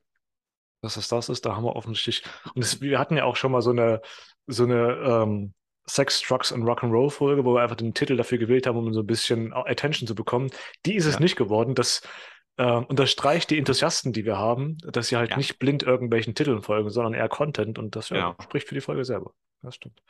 dass 0.81 0.95
das 0.95 1.07
das 1.07 1.29
ist. 1.29 1.45
Da 1.45 1.55
haben 1.55 1.63
wir 1.63 1.75
offensichtlich, 1.75 2.23
und 2.53 2.63
das, 2.63 2.81
wir 2.81 2.99
hatten 2.99 3.17
ja 3.17 3.25
auch 3.25 3.35
schon 3.35 3.51
mal 3.51 3.61
so 3.61 3.71
eine, 3.71 4.01
so 4.47 4.63
eine 4.63 4.97
ähm, 5.03 5.53
Sex, 5.85 6.21
Drugs 6.21 6.51
und 6.51 6.63
Rock'n'Roll 6.63 7.09
Folge, 7.09 7.45
wo 7.45 7.55
wir 7.55 7.61
einfach 7.61 7.75
den 7.75 7.93
Titel 7.93 8.15
dafür 8.15 8.37
gewählt 8.37 8.67
haben, 8.67 8.77
um 8.77 8.93
so 8.93 9.01
ein 9.01 9.07
bisschen 9.07 9.53
Attention 9.53 10.07
zu 10.07 10.15
bekommen. 10.15 10.51
Die 10.85 10.95
ist 10.95 11.05
ja. 11.05 11.11
es 11.11 11.19
nicht 11.19 11.35
geworden. 11.35 11.73
Das 11.73 12.01
äh, 12.57 12.63
unterstreicht 12.63 13.49
die 13.49 13.57
Enthusiasten, 13.57 14.13
die 14.13 14.25
wir 14.25 14.37
haben, 14.37 14.77
dass 14.79 15.07
sie 15.07 15.17
halt 15.17 15.31
ja. 15.31 15.37
nicht 15.37 15.57
blind 15.57 15.83
irgendwelchen 15.83 16.35
Titeln 16.35 16.61
folgen, 16.61 16.89
sondern 16.89 17.13
eher 17.13 17.29
Content 17.29 17.79
und 17.79 17.95
das 17.95 18.09
ja, 18.09 18.35
spricht 18.41 18.67
für 18.67 18.75
die 18.75 18.81
Folge 18.81 19.03
selber. 19.03 19.33
Das 19.61 19.75
stimmt 19.75 20.01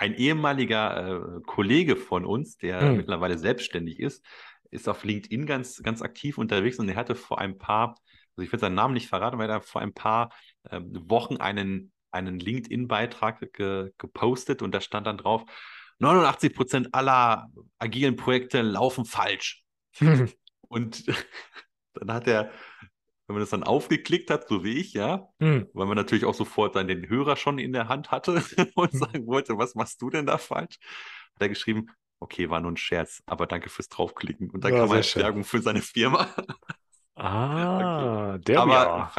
ein 0.00 0.14
ehemaliger 0.14 1.36
äh, 1.36 1.40
Kollege 1.42 1.94
von 1.94 2.24
uns, 2.24 2.56
der 2.56 2.80
hm. 2.80 2.96
mittlerweile 2.96 3.36
selbstständig 3.36 4.00
ist, 4.00 4.24
ist 4.70 4.88
auf 4.88 5.04
LinkedIn 5.04 5.46
ganz, 5.46 5.82
ganz 5.82 6.02
aktiv 6.02 6.38
unterwegs 6.38 6.78
und 6.78 6.88
er 6.88 6.96
hatte 6.96 7.14
vor 7.14 7.38
ein 7.38 7.58
paar, 7.58 7.96
also 8.36 8.44
ich 8.44 8.52
will 8.52 8.58
seinen 8.58 8.74
Namen 8.74 8.94
nicht 8.94 9.08
verraten, 9.08 9.38
weil 9.38 9.50
er 9.50 9.60
vor 9.60 9.80
ein 9.80 9.92
paar 9.92 10.30
äh, 10.64 10.80
Wochen 10.82 11.36
einen, 11.36 11.92
einen 12.10 12.38
LinkedIn-Beitrag 12.38 13.52
ge, 13.52 13.90
gepostet 13.98 14.62
und 14.62 14.74
da 14.74 14.80
stand 14.80 15.06
dann 15.06 15.18
drauf, 15.18 15.44
89 15.98 16.54
Prozent 16.54 16.94
aller 16.94 17.48
agilen 17.78 18.16
Projekte 18.16 18.62
laufen 18.62 19.04
falsch. 19.04 19.62
und 20.68 21.04
dann 21.94 22.12
hat 22.12 22.26
er 22.26 22.50
wenn 23.30 23.34
man 23.34 23.42
das 23.42 23.50
dann 23.50 23.62
aufgeklickt 23.62 24.28
hat, 24.28 24.48
so 24.48 24.64
wie 24.64 24.80
ich, 24.80 24.92
ja, 24.92 25.28
hm. 25.38 25.68
weil 25.72 25.86
man 25.86 25.96
natürlich 25.96 26.24
auch 26.24 26.34
sofort 26.34 26.74
dann 26.74 26.88
den 26.88 27.08
Hörer 27.08 27.36
schon 27.36 27.60
in 27.60 27.72
der 27.72 27.86
Hand 27.86 28.10
hatte 28.10 28.42
und 28.74 28.92
hm. 28.92 28.98
sagen 28.98 29.26
wollte, 29.28 29.56
was 29.56 29.76
machst 29.76 30.02
du 30.02 30.10
denn 30.10 30.26
da 30.26 30.36
falsch? 30.36 30.80
Hat 31.34 31.42
er 31.42 31.48
geschrieben, 31.48 31.86
okay, 32.20 32.50
war 32.50 32.60
nur 32.60 32.70
ein 32.70 32.76
Scherz, 32.76 33.22
aber 33.26 33.46
danke 33.46 33.68
fürs 33.68 33.88
draufklicken. 33.88 34.50
Und 34.50 34.64
dann 34.64 34.72
ja, 34.72 34.80
kam 34.80 34.90
eine 34.90 35.02
Werbung 35.02 35.44
für 35.44 35.60
seine 35.60 35.82
Firma. 35.82 36.28
Ah, 37.16 38.38
der 38.38 38.60
Aber. 38.60 39.12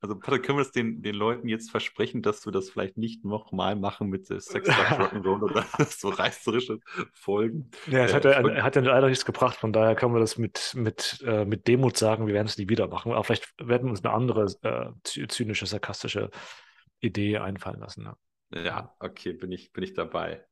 Also, 0.00 0.16
Patrick, 0.16 0.44
können 0.44 0.58
wir 0.58 0.62
es 0.62 0.70
den, 0.70 1.02
den 1.02 1.14
Leuten 1.14 1.48
jetzt 1.48 1.72
versprechen, 1.72 2.22
dass 2.22 2.46
wir 2.46 2.52
das 2.52 2.70
vielleicht 2.70 2.96
nicht 2.96 3.24
nochmal 3.24 3.74
machen 3.74 4.08
mit 4.08 4.26
Sex, 4.26 4.50
Drugs, 4.52 4.68
Rock'n'Roll 4.68 5.42
oder 5.42 5.64
so 5.88 6.08
reißerische 6.08 6.78
Folgen? 7.12 7.70
Ja, 7.86 8.04
es 8.04 8.12
äh, 8.12 8.14
hat, 8.14 8.24
ja, 8.24 8.62
hat 8.62 8.76
ja 8.76 8.82
leider 8.82 9.08
nichts 9.08 9.24
gebracht, 9.24 9.56
von 9.56 9.72
daher 9.72 9.96
können 9.96 10.14
wir 10.14 10.20
das 10.20 10.38
mit, 10.38 10.72
mit, 10.76 11.22
äh, 11.26 11.44
mit 11.44 11.66
Demut 11.66 11.96
sagen, 11.96 12.28
wir 12.28 12.34
werden 12.34 12.46
es 12.46 12.58
nie 12.58 12.68
wieder 12.68 12.86
machen. 12.86 13.12
Aber 13.12 13.24
vielleicht 13.24 13.52
werden 13.58 13.86
wir 13.86 13.90
uns 13.90 14.04
eine 14.04 14.14
andere 14.14 14.46
äh, 14.62 14.92
zynische, 15.02 15.66
sarkastische 15.66 16.30
Idee 17.00 17.38
einfallen 17.38 17.80
lassen. 17.80 18.04
Ja. 18.52 18.62
ja, 18.62 18.94
okay, 19.00 19.32
bin 19.32 19.50
ich, 19.50 19.72
bin 19.72 19.82
ich 19.82 19.94
dabei. 19.94 20.44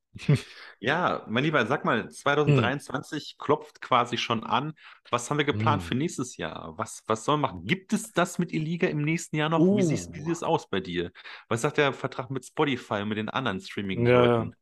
Ja, 0.79 1.25
mein 1.27 1.43
Lieber, 1.43 1.65
sag 1.67 1.85
mal, 1.85 2.11
2023 2.11 3.31
hm. 3.31 3.45
klopft 3.45 3.81
quasi 3.81 4.19
schon 4.19 4.45
an. 4.45 4.75
Was 5.11 5.31
haben 5.31 5.39
wir 5.39 5.45
geplant 5.45 5.83
hm. 5.83 5.89
für 5.89 5.95
nächstes 5.95 6.37
Jahr? 6.37 6.75
Was, 6.77 7.03
was 7.07 7.25
sollen 7.25 7.41
wir 7.41 7.49
machen? 7.49 7.65
Gibt 7.65 7.93
es 7.93 8.13
das 8.13 8.39
mit 8.39 8.53
Iliga 8.53 8.87
im 8.87 9.03
nächsten 9.03 9.37
Jahr 9.37 9.49
noch? 9.49 9.61
Uh. 9.61 9.79
Wie, 9.79 9.83
sieht, 9.83 10.13
wie 10.13 10.21
sieht 10.21 10.33
es 10.33 10.43
aus 10.43 10.69
bei 10.69 10.81
dir? 10.81 11.13
Was 11.49 11.63
sagt 11.63 11.79
der 11.79 11.93
Vertrag 11.95 12.31
mit 12.31 12.45
Spotify 12.45 13.01
und 13.03 13.09
mit 13.09 13.19
den 13.19 13.31
anderen 13.31 13.61
Streaming-Leuten? 13.61 14.55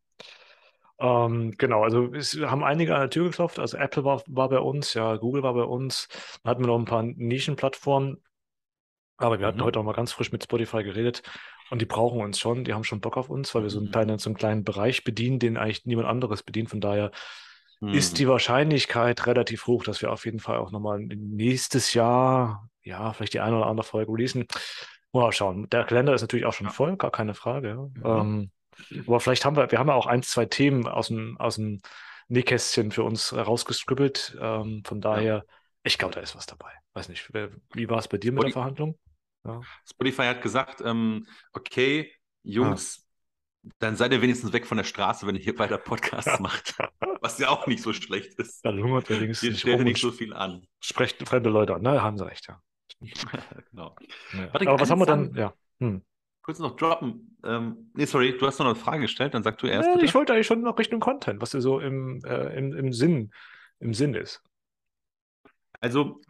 Ja. 1.01 1.27
Ähm, 1.27 1.53
genau, 1.59 1.83
also 1.83 2.13
wir 2.13 2.51
haben 2.51 2.63
einige 2.63 2.95
an 2.95 3.01
der 3.01 3.11
Tür 3.11 3.25
geklopft. 3.25 3.59
Also 3.59 3.77
Apple 3.77 4.05
war, 4.05 4.23
war 4.29 4.49
bei 4.49 4.61
uns, 4.61 4.95
ja, 4.95 5.17
Google 5.17 5.43
war 5.43 5.55
bei 5.55 5.65
uns. 5.65 6.07
Dann 6.43 6.51
hatten 6.51 6.63
wir 6.63 6.69
noch 6.69 6.79
ein 6.79 6.85
paar 6.85 7.03
Nischenplattformen. 7.03 8.23
Aber 9.17 9.41
wir 9.41 9.47
hatten 9.47 9.59
mhm. 9.59 9.65
heute 9.65 9.81
auch 9.81 9.85
mal 9.85 9.95
ganz 9.95 10.13
frisch 10.13 10.31
mit 10.31 10.45
Spotify 10.45 10.85
geredet 10.85 11.23
und 11.71 11.81
die 11.81 11.87
brauchen 11.87 12.21
uns 12.21 12.39
schon, 12.39 12.65
die 12.65 12.75
haben 12.75 12.85
schon 12.85 13.01
Bock 13.01 13.17
auf 13.17 13.31
uns, 13.31 13.55
weil 13.55 13.63
wir 13.63 13.71
so 13.71 13.79
einen 13.79 13.89
mhm. 13.89 13.93
kleinen, 13.93 14.19
so 14.19 14.31
einen 14.31 14.37
kleinen 14.37 14.65
Bereich 14.65 15.05
bedienen, 15.05 15.39
den 15.39 15.57
eigentlich 15.57 15.87
niemand 15.87 16.09
anderes 16.09 16.43
bedient. 16.43 16.71
Von 16.71 16.81
daher 16.81 17.11
mhm. 17.81 17.95
ist 17.95 18.19
die 18.19 18.29
Wahrscheinlichkeit 18.29 19.27
relativ 19.27 19.67
hoch, 19.67 19.85
dass 19.85 20.03
wir 20.03 20.13
auf 20.13 20.25
jeden 20.25 20.41
Fall 20.41 20.59
auch 20.59 20.71
nochmal 20.71 21.01
nächstes 21.01 21.95
Jahr, 21.95 22.69
ja, 22.83 23.13
vielleicht 23.13 23.35
die 23.35 23.41
eine 23.41 23.57
oder 23.57 23.67
andere 23.67 23.87
Folge 23.87 24.13
releasen. 24.13 24.47
Mal 25.13 25.33
schauen. 25.33 25.69
Der 25.71 25.85
Kalender 25.85 26.13
ist 26.15 26.23
natürlich 26.23 26.45
auch 26.45 26.53
schon 26.53 26.71
voll, 26.71 26.97
gar 26.97 27.13
keine 27.13 27.35
Frage. 27.35 27.91
Mhm. 27.95 28.03
Ähm, 28.05 28.51
aber 29.07 29.21
vielleicht 29.21 29.45
haben 29.45 29.57
wir, 29.57 29.71
wir 29.71 29.79
haben 29.79 29.89
ja 29.89 29.95
auch 29.95 30.07
ein, 30.07 30.23
zwei 30.23 30.47
Themen 30.47 30.89
aus 30.89 31.09
dem, 31.09 31.39
aus 31.39 31.55
dem 31.55 31.81
Nähkästchen 32.29 32.91
für 32.91 33.05
uns 33.05 33.33
rausgeskribbelt. 33.33 34.37
Ähm, 34.41 34.83
von 34.85 35.01
daher, 35.01 35.35
ja. 35.35 35.43
ich 35.83 35.99
glaube, 35.99 36.15
da 36.15 36.21
ist 36.21 36.35
was 36.37 36.47
dabei. 36.47 36.71
Weiß 36.95 37.09
nicht, 37.09 37.31
wie 37.33 37.89
war 37.89 37.99
es 37.99 38.09
bei 38.09 38.19
dir 38.19 38.33
mit 38.33 38.45
der 38.45 38.53
Verhandlung? 38.53 38.99
Ja. 39.45 39.61
Spotify 39.89 40.23
hat 40.23 40.43
gesagt, 40.43 40.81
ähm, 40.85 41.27
okay, 41.53 42.13
Jungs, 42.43 43.07
ah. 43.67 43.71
dann 43.79 43.97
seid 43.97 44.13
ihr 44.13 44.23
wenigstens 44.23 44.53
weg 44.53 44.67
von 44.67 44.77
der 44.77 44.85
Straße, 44.85 45.27
wenn 45.27 45.35
ihr 45.35 45.43
hier 45.43 45.59
weiter 45.59 45.79
Podcasts 45.79 46.39
macht. 46.41 46.77
Was 47.21 47.39
ja 47.39 47.49
auch 47.49 47.67
nicht 47.67 47.83
so 47.83 47.93
schlecht 47.93 48.35
ist. 48.35 48.65
Dann 48.65 48.83
hungert 48.83 49.09
ihr 49.11 49.21
wenigstens 49.21 49.51
nicht, 49.51 49.61
stellt 49.61 49.83
nicht 49.83 50.01
so 50.01 50.13
viel 50.13 50.33
an. 50.33 50.67
Sprecht 50.81 51.27
fremde 51.27 51.51
Leute 51.51 51.75
an, 51.75 51.83
ne? 51.83 52.03
Haben 52.03 52.19
sie 52.19 52.27
recht, 52.27 52.49
ja. 52.49 52.61
genau. 53.71 53.97
Ja. 54.33 54.49
Aber 54.53 54.81
was 54.81 54.91
haben 54.91 54.99
wir 54.99 55.07
dann? 55.07 55.35
Ja. 55.35 55.53
Hm. 55.81 56.03
kurz 56.43 56.59
noch 56.59 56.77
droppen. 56.77 57.37
Ähm, 57.45 57.91
nee, 57.95 58.05
sorry, 58.05 58.37
du 58.39 58.47
hast 58.47 58.59
noch 58.59 58.67
eine 58.67 58.77
Frage 58.77 59.03
gestellt, 59.03 59.35
dann 59.35 59.43
sag 59.43 59.59
du 59.59 59.67
erst. 59.67 59.89
Nee, 59.97 60.05
ich 60.05 60.15
wollte 60.15 60.33
eigentlich 60.33 60.47
schon 60.47 60.63
noch 60.63 60.79
Richtung 60.79 61.01
Content, 61.01 61.41
was 61.41 61.51
dir 61.51 61.61
so 61.61 61.81
im, 61.81 62.23
äh, 62.25 62.57
im, 62.57 62.73
im 62.73 62.93
Sinn, 62.93 63.33
im 63.81 63.93
Sinn 63.93 64.15
ist. 64.15 64.43
Also, 65.81 66.21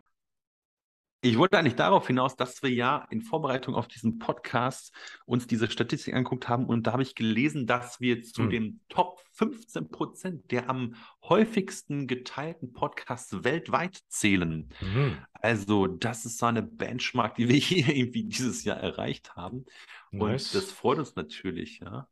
ich 1.24 1.38
wollte 1.38 1.58
eigentlich 1.58 1.74
darauf 1.74 2.06
hinaus, 2.06 2.36
dass 2.36 2.62
wir 2.62 2.70
ja 2.70 3.06
in 3.10 3.22
Vorbereitung 3.22 3.74
auf 3.74 3.88
diesen 3.88 4.18
Podcast 4.18 4.94
uns 5.24 5.46
diese 5.46 5.70
Statistik 5.70 6.14
angeguckt 6.14 6.48
haben 6.48 6.66
und 6.66 6.86
da 6.86 6.92
habe 6.92 7.02
ich 7.02 7.14
gelesen, 7.14 7.66
dass 7.66 7.98
wir 8.00 8.22
zu 8.22 8.42
hm. 8.42 8.50
den 8.50 8.80
Top 8.90 9.22
15 9.32 9.88
Prozent 9.88 10.50
der 10.50 10.68
am 10.68 10.96
häufigsten 11.22 12.06
geteilten 12.06 12.74
Podcasts 12.74 13.42
weltweit 13.42 14.00
zählen. 14.08 14.68
Hm. 14.78 15.16
Also 15.32 15.86
das 15.86 16.26
ist 16.26 16.38
so 16.38 16.46
eine 16.46 16.62
Benchmark, 16.62 17.36
die 17.36 17.48
wir 17.48 17.56
hier 17.58 17.88
irgendwie 17.88 18.24
dieses 18.24 18.64
Jahr 18.64 18.76
erreicht 18.78 19.34
haben. 19.34 19.64
Nice. 20.10 20.54
Und 20.54 20.62
das 20.62 20.72
freut 20.72 20.98
uns 20.98 21.16
natürlich, 21.16 21.80
ja. 21.80 22.06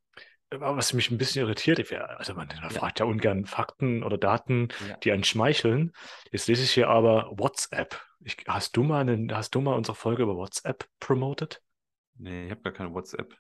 Was 0.54 0.92
mich 0.92 1.10
ein 1.10 1.18
bisschen 1.18 1.46
irritiert, 1.46 1.92
also 1.92 2.34
man 2.34 2.48
ja. 2.50 2.68
fragt 2.68 3.00
ja 3.00 3.06
ungern 3.06 3.46
Fakten 3.46 4.02
oder 4.02 4.18
Daten, 4.18 4.68
ja. 4.86 4.96
die 4.98 5.12
einen 5.12 5.24
schmeicheln. 5.24 5.92
Jetzt 6.30 6.48
lese 6.48 6.64
ich 6.64 6.72
hier 6.72 6.88
aber 6.88 7.30
WhatsApp. 7.32 8.00
Ich, 8.20 8.36
hast, 8.46 8.76
du 8.76 8.82
mal 8.82 9.00
einen, 9.00 9.34
hast 9.34 9.54
du 9.54 9.60
mal 9.60 9.74
unsere 9.74 9.94
Folge 9.94 10.24
über 10.24 10.36
WhatsApp 10.36 10.86
promoted? 11.00 11.62
Nee, 12.16 12.46
ich 12.46 12.50
habe 12.50 12.62
gar 12.62 12.72
keine 12.72 12.92
WhatsApp. 12.92 13.34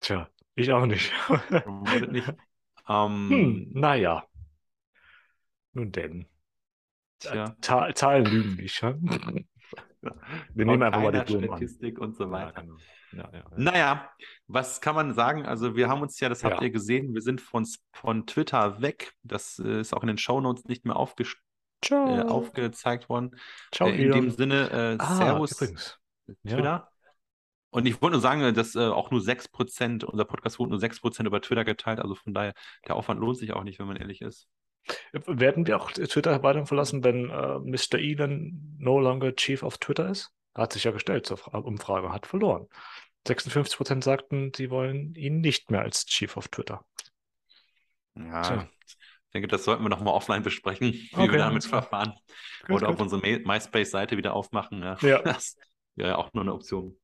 Tja, 0.00 0.28
ich 0.54 0.72
auch 0.72 0.86
nicht. 0.86 1.12
Promoted 1.50 2.12
nicht. 2.12 2.32
Um, 2.86 3.30
hm, 3.30 3.70
naja. 3.72 4.26
Nun 5.72 5.92
denn. 5.92 6.26
Tja. 7.18 7.56
Zahlen 7.60 8.26
lügen 8.26 8.56
nicht. 8.56 8.82
Ja? 8.82 8.94
Wir 10.54 10.66
nehmen 10.66 10.82
einfach 10.82 11.00
mal 11.00 11.12
die 11.12 11.20
Blumen 11.20 11.48
Statistik 11.48 11.98
an. 11.98 12.04
und 12.04 12.16
so 12.16 12.30
weiter. 12.30 12.52
Ja, 12.54 12.60
genau. 12.60 12.76
Ja, 13.16 13.30
ja, 13.32 13.44
naja, 13.56 14.10
was 14.46 14.80
kann 14.80 14.94
man 14.94 15.14
sagen? 15.14 15.46
Also 15.46 15.76
wir 15.76 15.88
haben 15.88 16.02
uns 16.02 16.18
ja, 16.20 16.28
das 16.28 16.44
habt 16.44 16.62
ihr 16.62 16.70
gesehen, 16.70 17.14
wir 17.14 17.22
sind 17.22 17.40
von, 17.40 17.66
von 17.92 18.26
Twitter 18.26 18.80
weg. 18.80 19.12
Das 19.22 19.58
äh, 19.58 19.80
ist 19.80 19.94
auch 19.94 20.02
in 20.02 20.08
den 20.08 20.18
Shownotes 20.18 20.64
nicht 20.64 20.84
mehr 20.84 20.96
aufgestellt 20.96 21.42
äh, 21.90 22.22
aufgezeigt 22.22 23.08
worden. 23.08 23.36
Ciao, 23.72 23.88
äh, 23.88 24.02
in 24.02 24.12
dem 24.12 24.30
Sinne, 24.30 24.70
äh, 24.70 24.96
ah, 24.98 25.16
Servus 25.16 25.52
übrigens. 25.52 25.98
Twitter. 26.46 26.64
Ja. 26.64 26.88
Und 27.70 27.86
ich 27.86 28.00
wollte 28.00 28.12
nur 28.12 28.20
sagen, 28.20 28.54
dass 28.54 28.76
äh, 28.76 28.86
auch 28.86 29.10
nur 29.10 29.20
6%, 29.20 30.04
unser 30.04 30.24
Podcast 30.24 30.58
wurde 30.58 30.70
nur 30.70 30.80
6% 30.80 31.26
über 31.26 31.40
Twitter 31.40 31.64
geteilt. 31.64 31.98
Also 31.98 32.14
von 32.14 32.32
daher, 32.32 32.54
der 32.86 32.94
Aufwand 32.94 33.20
lohnt 33.20 33.36
sich 33.36 33.52
auch 33.52 33.64
nicht, 33.64 33.78
wenn 33.80 33.86
man 33.86 33.96
ehrlich 33.96 34.22
ist. 34.22 34.46
Werden 35.12 35.66
wir 35.66 35.80
auch 35.80 35.90
Twitter 35.90 36.42
weiter 36.42 36.66
verlassen, 36.66 37.02
wenn 37.02 37.30
äh, 37.30 37.58
Mr. 37.58 37.98
Elon 37.98 38.76
no 38.78 39.00
longer 39.00 39.34
Chief 39.34 39.62
of 39.62 39.78
Twitter 39.78 40.08
ist? 40.08 40.30
Hat 40.54 40.72
sich 40.72 40.84
ja 40.84 40.92
gestellt 40.92 41.26
zur 41.26 41.54
Umfrage, 41.54 42.12
hat 42.12 42.26
verloren. 42.26 42.68
56% 43.26 44.04
sagten, 44.04 44.52
sie 44.54 44.70
wollen 44.70 45.14
ihn 45.14 45.40
nicht 45.40 45.70
mehr 45.70 45.80
als 45.80 46.06
Chief 46.06 46.36
of 46.36 46.48
Twitter. 46.48 46.84
Ja, 48.14 48.42
Tja 48.42 48.68
denke, 49.34 49.48
das 49.48 49.64
sollten 49.64 49.82
wir 49.82 49.88
nochmal 49.88 50.14
offline 50.14 50.42
besprechen, 50.42 50.92
wie 50.92 51.10
okay. 51.12 51.32
wir 51.32 51.38
damit 51.38 51.64
verfahren. 51.64 52.14
Gut, 52.66 52.76
Oder 52.76 52.86
gut. 52.86 52.94
auf 52.94 53.00
unsere 53.00 53.20
MySpace-Seite 53.20 54.16
wieder 54.16 54.34
aufmachen. 54.34 54.82
Ja. 54.82 54.96
ja. 55.02 55.22
Das 55.24 55.56
wäre 55.96 56.10
ja 56.10 56.16
auch 56.16 56.32
nur 56.32 56.42
eine 56.42 56.54
Option. 56.54 56.96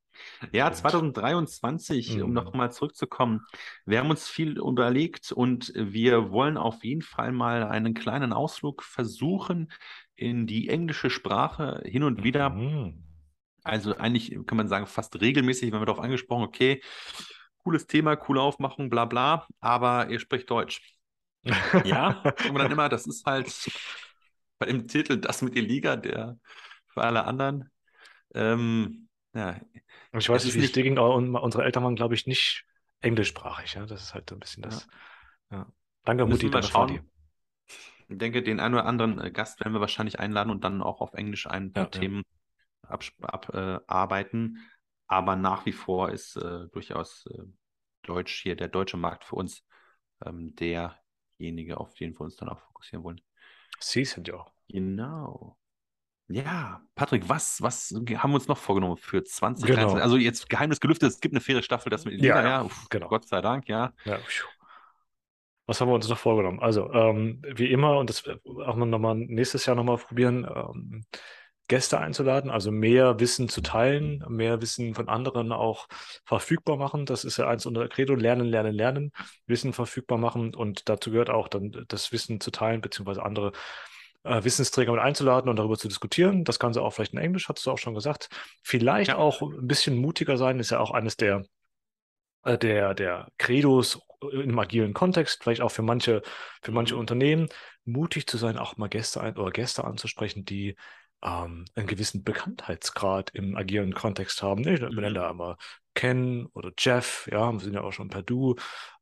Ja, 0.52 0.70
2023, 0.70 2.16
mhm. 2.16 2.24
um 2.24 2.32
nochmal 2.32 2.72
zurückzukommen. 2.72 3.46
Wir 3.86 4.00
haben 4.00 4.10
uns 4.10 4.28
viel 4.28 4.58
überlegt 4.58 5.32
und 5.32 5.72
wir 5.74 6.30
wollen 6.30 6.56
auf 6.56 6.84
jeden 6.84 7.02
Fall 7.02 7.32
mal 7.32 7.64
einen 7.64 7.94
kleinen 7.94 8.32
Ausflug 8.32 8.82
versuchen 8.82 9.72
in 10.16 10.46
die 10.46 10.68
englische 10.68 11.10
Sprache 11.10 11.82
hin 11.84 12.02
und 12.02 12.22
wieder. 12.22 12.50
Mhm. 12.50 13.04
Also 13.62 13.96
eigentlich 13.96 14.30
kann 14.46 14.56
man 14.56 14.68
sagen, 14.68 14.86
fast 14.86 15.20
regelmäßig, 15.20 15.72
wenn 15.72 15.80
wir 15.80 15.86
darauf 15.86 16.02
angesprochen, 16.02 16.44
okay, 16.44 16.82
cooles 17.58 17.86
Thema, 17.86 18.16
coole 18.16 18.40
Aufmachung, 18.40 18.90
bla 18.90 19.04
bla, 19.04 19.46
aber 19.60 20.08
ihr 20.08 20.20
spricht 20.20 20.50
Deutsch. 20.50 20.96
Ja, 21.84 22.22
wir 22.24 22.58
dann 22.58 22.72
immer, 22.72 22.88
das 22.88 23.06
ist 23.06 23.26
halt 23.26 23.48
bei 24.58 24.66
dem 24.66 24.88
Titel 24.88 25.18
das 25.18 25.42
mit 25.42 25.54
der 25.54 25.62
Liga, 25.62 25.96
der 25.96 26.38
für 26.88 27.02
alle 27.02 27.24
anderen. 27.24 27.70
Ähm, 28.34 29.08
ja, 29.34 29.60
ich 30.12 30.28
weiß 30.28 30.44
nicht, 30.44 30.54
wie 30.56 30.64
es 30.64 30.72
dir 30.72 30.82
ging, 30.82 30.98
aber 30.98 31.14
unsere 31.14 31.64
Eltern 31.64 31.84
waren, 31.84 31.96
glaube 31.96 32.14
ich, 32.14 32.26
nicht 32.26 32.64
englischsprachig. 33.00 33.74
Ja? 33.74 33.86
Das 33.86 34.02
ist 34.02 34.14
halt 34.14 34.30
ein 34.32 34.40
bisschen 34.40 34.62
das. 34.62 34.86
Ja. 35.50 35.58
Ja. 35.58 35.72
Danke, 36.04 36.26
Mutti, 36.26 36.50
danke, 36.50 36.68
Vati. 36.68 37.00
Ich 38.08 38.18
denke, 38.18 38.42
den 38.42 38.58
einen 38.58 38.74
oder 38.74 38.86
anderen 38.86 39.20
äh, 39.20 39.30
Gast 39.30 39.60
werden 39.60 39.72
wir 39.72 39.80
wahrscheinlich 39.80 40.18
einladen 40.18 40.50
und 40.50 40.64
dann 40.64 40.82
auch 40.82 41.00
auf 41.00 41.14
Englisch 41.14 41.46
ein 41.46 41.72
paar 41.72 41.90
Themen 41.90 42.24
abarbeiten. 42.90 44.56
Ab, 44.56 44.58
äh, 44.58 44.60
aber 45.06 45.36
nach 45.36 45.66
wie 45.66 45.72
vor 45.72 46.10
ist 46.10 46.36
äh, 46.36 46.68
durchaus 46.72 47.26
äh, 47.26 47.42
Deutsch 48.02 48.42
hier, 48.42 48.56
der 48.56 48.68
deutsche 48.68 48.96
Markt 48.96 49.24
für 49.24 49.36
uns 49.36 49.64
ähm, 50.24 50.54
der 50.56 51.00
derjenige, 51.40 51.78
auf 51.78 51.94
den 51.94 52.14
wir 52.14 52.20
uns 52.20 52.36
dann 52.36 52.48
auch 52.48 52.60
fokussieren 52.60 53.02
wollen. 53.02 53.20
Sie 53.80 54.04
sind 54.04 54.28
ja. 54.28 54.44
Genau. 54.68 55.56
Ja, 56.28 56.80
Patrick, 56.94 57.28
was, 57.28 57.60
was 57.60 57.92
haben 57.92 58.30
wir 58.30 58.34
uns 58.36 58.46
noch 58.46 58.58
vorgenommen 58.58 58.96
für 58.96 59.24
2023? 59.24 59.76
Genau. 59.76 60.00
Also 60.00 60.16
jetzt 60.16 60.48
Geheimnis 60.48 60.78
gelüftet, 60.78 61.10
es 61.10 61.20
gibt 61.20 61.34
eine 61.34 61.40
faire 61.40 61.62
Staffel, 61.62 61.90
das 61.90 62.04
mit 62.04 62.20
ja, 62.20 62.42
ja. 62.42 62.62
Uff, 62.62 62.86
genau. 62.88 63.08
Gott 63.08 63.26
sei 63.26 63.40
Dank, 63.40 63.68
ja. 63.68 63.92
ja. 64.04 64.18
Was 65.66 65.80
haben 65.80 65.88
wir 65.88 65.94
uns 65.94 66.08
noch 66.08 66.18
vorgenommen? 66.18 66.60
Also, 66.60 66.92
ähm, 66.92 67.42
wie 67.42 67.72
immer, 67.72 67.98
und 67.98 68.10
das 68.10 68.22
auch 68.28 68.76
nochmal 68.76 69.16
nächstes 69.16 69.66
Jahr 69.66 69.74
nochmal 69.74 69.98
probieren, 69.98 70.44
ähm, 70.44 71.04
Gäste 71.70 72.00
einzuladen, 72.00 72.50
also 72.50 72.72
mehr 72.72 73.20
Wissen 73.20 73.48
zu 73.48 73.60
teilen, 73.60 74.24
mehr 74.28 74.60
Wissen 74.60 74.92
von 74.92 75.08
anderen 75.08 75.52
auch 75.52 75.86
verfügbar 76.24 76.76
machen. 76.76 77.06
Das 77.06 77.24
ist 77.24 77.36
ja 77.36 77.46
eins 77.46 77.64
unserer 77.64 77.88
Credo, 77.88 78.16
lernen, 78.16 78.46
lernen, 78.46 78.74
lernen, 78.74 79.12
Wissen 79.46 79.72
verfügbar 79.72 80.18
machen 80.18 80.52
und 80.52 80.88
dazu 80.88 81.12
gehört 81.12 81.30
auch 81.30 81.46
dann 81.46 81.84
das 81.86 82.10
Wissen 82.10 82.40
zu 82.40 82.50
teilen, 82.50 82.80
beziehungsweise 82.80 83.22
andere 83.22 83.52
äh, 84.24 84.42
Wissensträger 84.42 84.90
mit 84.90 85.00
einzuladen 85.00 85.48
und 85.48 85.56
darüber 85.56 85.78
zu 85.78 85.86
diskutieren. 85.86 86.42
Das 86.42 86.58
Ganze 86.58 86.82
auch 86.82 86.90
vielleicht 86.90 87.12
in 87.12 87.20
Englisch, 87.20 87.48
hast 87.48 87.64
du 87.64 87.70
auch 87.70 87.78
schon 87.78 87.94
gesagt. 87.94 88.30
Vielleicht 88.64 89.10
ja. 89.10 89.16
auch 89.16 89.40
ein 89.40 89.68
bisschen 89.68 89.96
mutiger 89.96 90.36
sein, 90.36 90.58
ist 90.58 90.70
ja 90.70 90.80
auch 90.80 90.90
eines 90.90 91.16
der, 91.16 91.44
äh, 92.42 92.58
der, 92.58 92.94
der 92.94 93.28
Credos 93.38 94.00
im 94.32 94.58
agilen 94.58 94.92
Kontext, 94.92 95.44
vielleicht 95.44 95.60
auch 95.60 95.70
für 95.70 95.82
manche, 95.82 96.22
für 96.62 96.72
manche. 96.72 96.96
Unternehmen, 96.96 97.48
mutig 97.84 98.26
zu 98.26 98.38
sein, 98.38 98.58
auch 98.58 98.76
mal 98.76 98.88
Gäste 98.88 99.20
ein 99.20 99.36
oder 99.36 99.52
Gäste 99.52 99.84
anzusprechen, 99.84 100.44
die 100.44 100.74
ähm, 101.22 101.64
einen 101.74 101.86
gewissen 101.86 102.24
Bekanntheitsgrad 102.24 103.30
im 103.30 103.56
agilen 103.56 103.94
Kontext 103.94 104.42
haben. 104.42 104.66
Ich 104.66 104.80
nenne 104.80 105.12
da 105.12 105.30
immer 105.30 105.56
Ken 105.94 106.46
oder 106.54 106.70
Jeff, 106.78 107.28
ja, 107.30 107.52
wir 107.52 107.60
sind 107.60 107.74
ja 107.74 107.82
auch 107.82 107.92
schon 107.92 108.08
per 108.08 108.22
Du. 108.22 108.56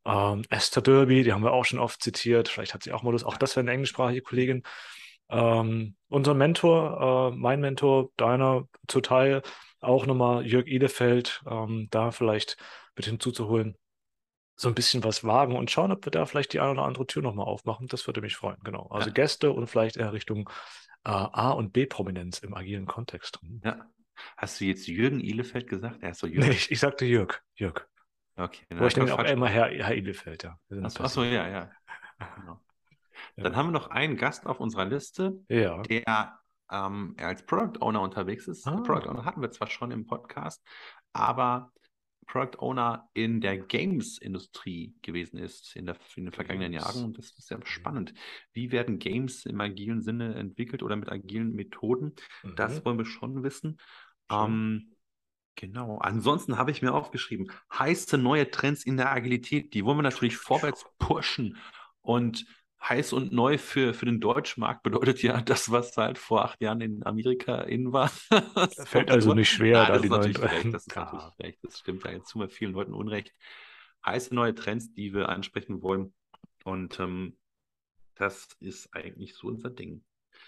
Ähm, 0.04 0.42
Esther 0.48 0.82
Derby, 0.82 1.22
die 1.22 1.32
haben 1.32 1.44
wir 1.44 1.52
auch 1.52 1.64
schon 1.64 1.78
oft 1.78 2.02
zitiert. 2.02 2.48
Vielleicht 2.48 2.74
hat 2.74 2.82
sie 2.82 2.92
auch 2.92 3.02
mal 3.02 3.12
Lust. 3.12 3.26
Auch 3.26 3.36
das 3.36 3.56
wäre 3.56 3.64
eine 3.64 3.72
englischsprachige 3.72 4.22
Kollegin. 4.22 4.62
Ähm, 5.30 5.96
unser 6.08 6.34
Mentor, 6.34 7.32
äh, 7.32 7.36
mein 7.36 7.60
Mentor, 7.60 8.08
deiner 8.16 8.66
zu 8.86 9.00
Teil, 9.00 9.42
auch 9.80 10.06
nochmal 10.06 10.46
Jörg 10.46 10.66
Edefeld, 10.66 11.42
ähm, 11.48 11.88
da 11.90 12.10
vielleicht 12.10 12.56
mit 12.96 13.04
hinzuzuholen. 13.04 13.76
So 14.56 14.68
ein 14.68 14.74
bisschen 14.74 15.04
was 15.04 15.22
wagen 15.22 15.54
und 15.54 15.70
schauen, 15.70 15.92
ob 15.92 16.04
wir 16.04 16.10
da 16.10 16.26
vielleicht 16.26 16.52
die 16.52 16.58
eine 16.58 16.72
oder 16.72 16.82
andere 16.82 17.06
Tür 17.06 17.22
nochmal 17.22 17.46
aufmachen. 17.46 17.86
Das 17.86 18.06
würde 18.08 18.20
mich 18.22 18.34
freuen, 18.34 18.58
genau. 18.64 18.88
Also 18.90 19.08
ja. 19.08 19.12
Gäste 19.12 19.52
und 19.52 19.68
vielleicht 19.68 19.96
eher 19.96 20.12
Richtung 20.12 20.50
A- 21.08 21.50
und 21.50 21.72
B-Prominenz 21.72 22.38
im 22.40 22.54
agilen 22.54 22.86
Kontext. 22.86 23.40
Ja. 23.64 23.86
Hast 24.36 24.60
du 24.60 24.64
jetzt 24.64 24.86
Jürgen 24.86 25.20
Ihlefeld 25.20 25.68
gesagt? 25.68 26.02
Er 26.02 26.10
ist 26.10 26.18
so 26.18 26.26
Jürgen. 26.26 26.48
Nee, 26.48 26.54
ich, 26.54 26.70
ich 26.70 26.80
sagte 26.80 27.04
Jörg. 27.04 27.40
Jörg. 27.54 27.86
Okay. 28.36 28.64
Wo 28.70 28.86
ich 28.86 28.96
nenne 28.96 29.14
auch 29.14 29.24
immer 29.24 29.48
Herr, 29.48 29.68
Herr 29.68 29.94
Ihlefeld, 29.94 30.44
ja. 30.44 30.58
Achso, 30.82 31.02
achso, 31.02 31.22
ja, 31.24 31.48
ja. 31.48 31.70
Genau. 32.36 32.60
Dann 33.36 33.56
haben 33.56 33.68
wir 33.68 33.72
noch 33.72 33.90
einen 33.90 34.16
Gast 34.16 34.46
auf 34.46 34.60
unserer 34.60 34.84
Liste, 34.84 35.40
ja. 35.48 35.82
der 35.82 36.38
ähm, 36.70 37.16
als 37.18 37.44
Product 37.46 37.80
Owner 37.80 38.00
unterwegs 38.00 38.46
ist. 38.46 38.66
Ah. 38.66 38.80
Product 38.80 39.08
Owner 39.08 39.24
hatten 39.24 39.40
wir 39.40 39.50
zwar 39.50 39.68
schon 39.68 39.90
im 39.90 40.06
Podcast, 40.06 40.62
aber 41.12 41.72
Product 42.28 42.60
Owner 42.60 43.08
in 43.14 43.40
der 43.40 43.58
Games-Industrie 43.58 44.94
gewesen 45.02 45.38
ist 45.38 45.74
in, 45.74 45.86
der, 45.86 45.96
in 46.14 46.26
den 46.26 46.32
vergangenen 46.32 46.72
Games. 46.72 46.84
Jahren. 46.84 47.04
Und 47.06 47.18
das 47.18 47.30
ist 47.30 47.48
sehr 47.48 47.58
spannend. 47.64 48.14
Wie 48.52 48.70
werden 48.70 48.98
Games 48.98 49.46
im 49.46 49.60
agilen 49.60 50.02
Sinne 50.02 50.34
entwickelt 50.34 50.82
oder 50.82 50.94
mit 50.94 51.10
agilen 51.10 51.54
Methoden? 51.54 52.14
Mhm. 52.42 52.54
Das 52.54 52.84
wollen 52.84 52.98
wir 52.98 53.06
schon 53.06 53.42
wissen. 53.42 53.80
Ähm, 54.30 54.94
genau. 55.56 55.98
Ansonsten 55.98 56.58
habe 56.58 56.70
ich 56.70 56.82
mir 56.82 56.92
aufgeschrieben, 56.92 57.50
heiße 57.72 58.18
neue 58.18 58.50
Trends 58.50 58.84
in 58.84 58.98
der 58.98 59.10
Agilität, 59.10 59.72
die 59.72 59.84
wollen 59.84 59.98
wir 59.98 60.02
natürlich 60.02 60.36
vorwärts 60.36 60.84
pushen. 60.98 61.56
Und 62.02 62.46
heiß 62.80 63.12
und 63.12 63.32
neu 63.32 63.58
für, 63.58 63.92
für 63.92 64.06
den 64.06 64.20
deutschen 64.20 64.60
Markt 64.60 64.82
bedeutet 64.82 65.22
ja 65.22 65.40
das, 65.42 65.70
was 65.70 65.96
halt 65.96 66.18
vor 66.18 66.44
acht 66.44 66.60
Jahren 66.60 66.80
in 66.80 67.04
Amerika 67.04 67.60
in 67.62 67.92
war. 67.92 68.10
Das 68.54 68.88
fällt 68.88 69.10
also 69.10 69.34
nicht 69.34 69.50
schwer, 69.50 69.86
da 69.86 69.98
die 69.98 70.08
neuen 70.08 70.36
recht, 70.36 70.72
Das 70.72 70.86
ist 70.86 70.94
ja. 70.94 71.04
natürlich 71.04 71.38
recht. 71.40 71.58
Das 71.62 71.78
stimmt 71.78 72.04
ja 72.04 72.12
jetzt 72.12 72.28
zu 72.28 72.38
mir 72.38 72.48
vielen 72.48 72.72
Leuten 72.72 72.94
Unrecht. 72.94 73.34
Heiße 74.04 74.34
neue 74.34 74.54
Trends, 74.54 74.92
die 74.92 75.12
wir 75.12 75.28
ansprechen 75.28 75.82
wollen. 75.82 76.14
Und 76.64 77.00
ähm, 77.00 77.36
das 78.14 78.48
ist 78.60 78.94
eigentlich 78.94 79.34
so 79.34 79.48
unser 79.48 79.70
Ding. 79.70 80.04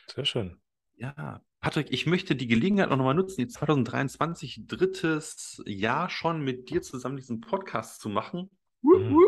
Sehr 0.06 0.24
schön. 0.24 0.60
Ja, 0.96 1.40
Patrick, 1.60 1.90
ich 1.90 2.06
möchte 2.06 2.36
die 2.36 2.46
Gelegenheit 2.46 2.90
auch 2.90 2.96
nochmal 2.96 3.14
nutzen, 3.14 3.40
jetzt 3.40 3.54
2023, 3.54 4.66
drittes 4.66 5.62
Jahr 5.66 6.10
schon 6.10 6.42
mit 6.42 6.68
dir 6.68 6.82
zusammen 6.82 7.16
diesen 7.16 7.40
Podcast 7.40 8.00
zu 8.00 8.08
machen. 8.08 8.50
Mhm. 8.82 9.18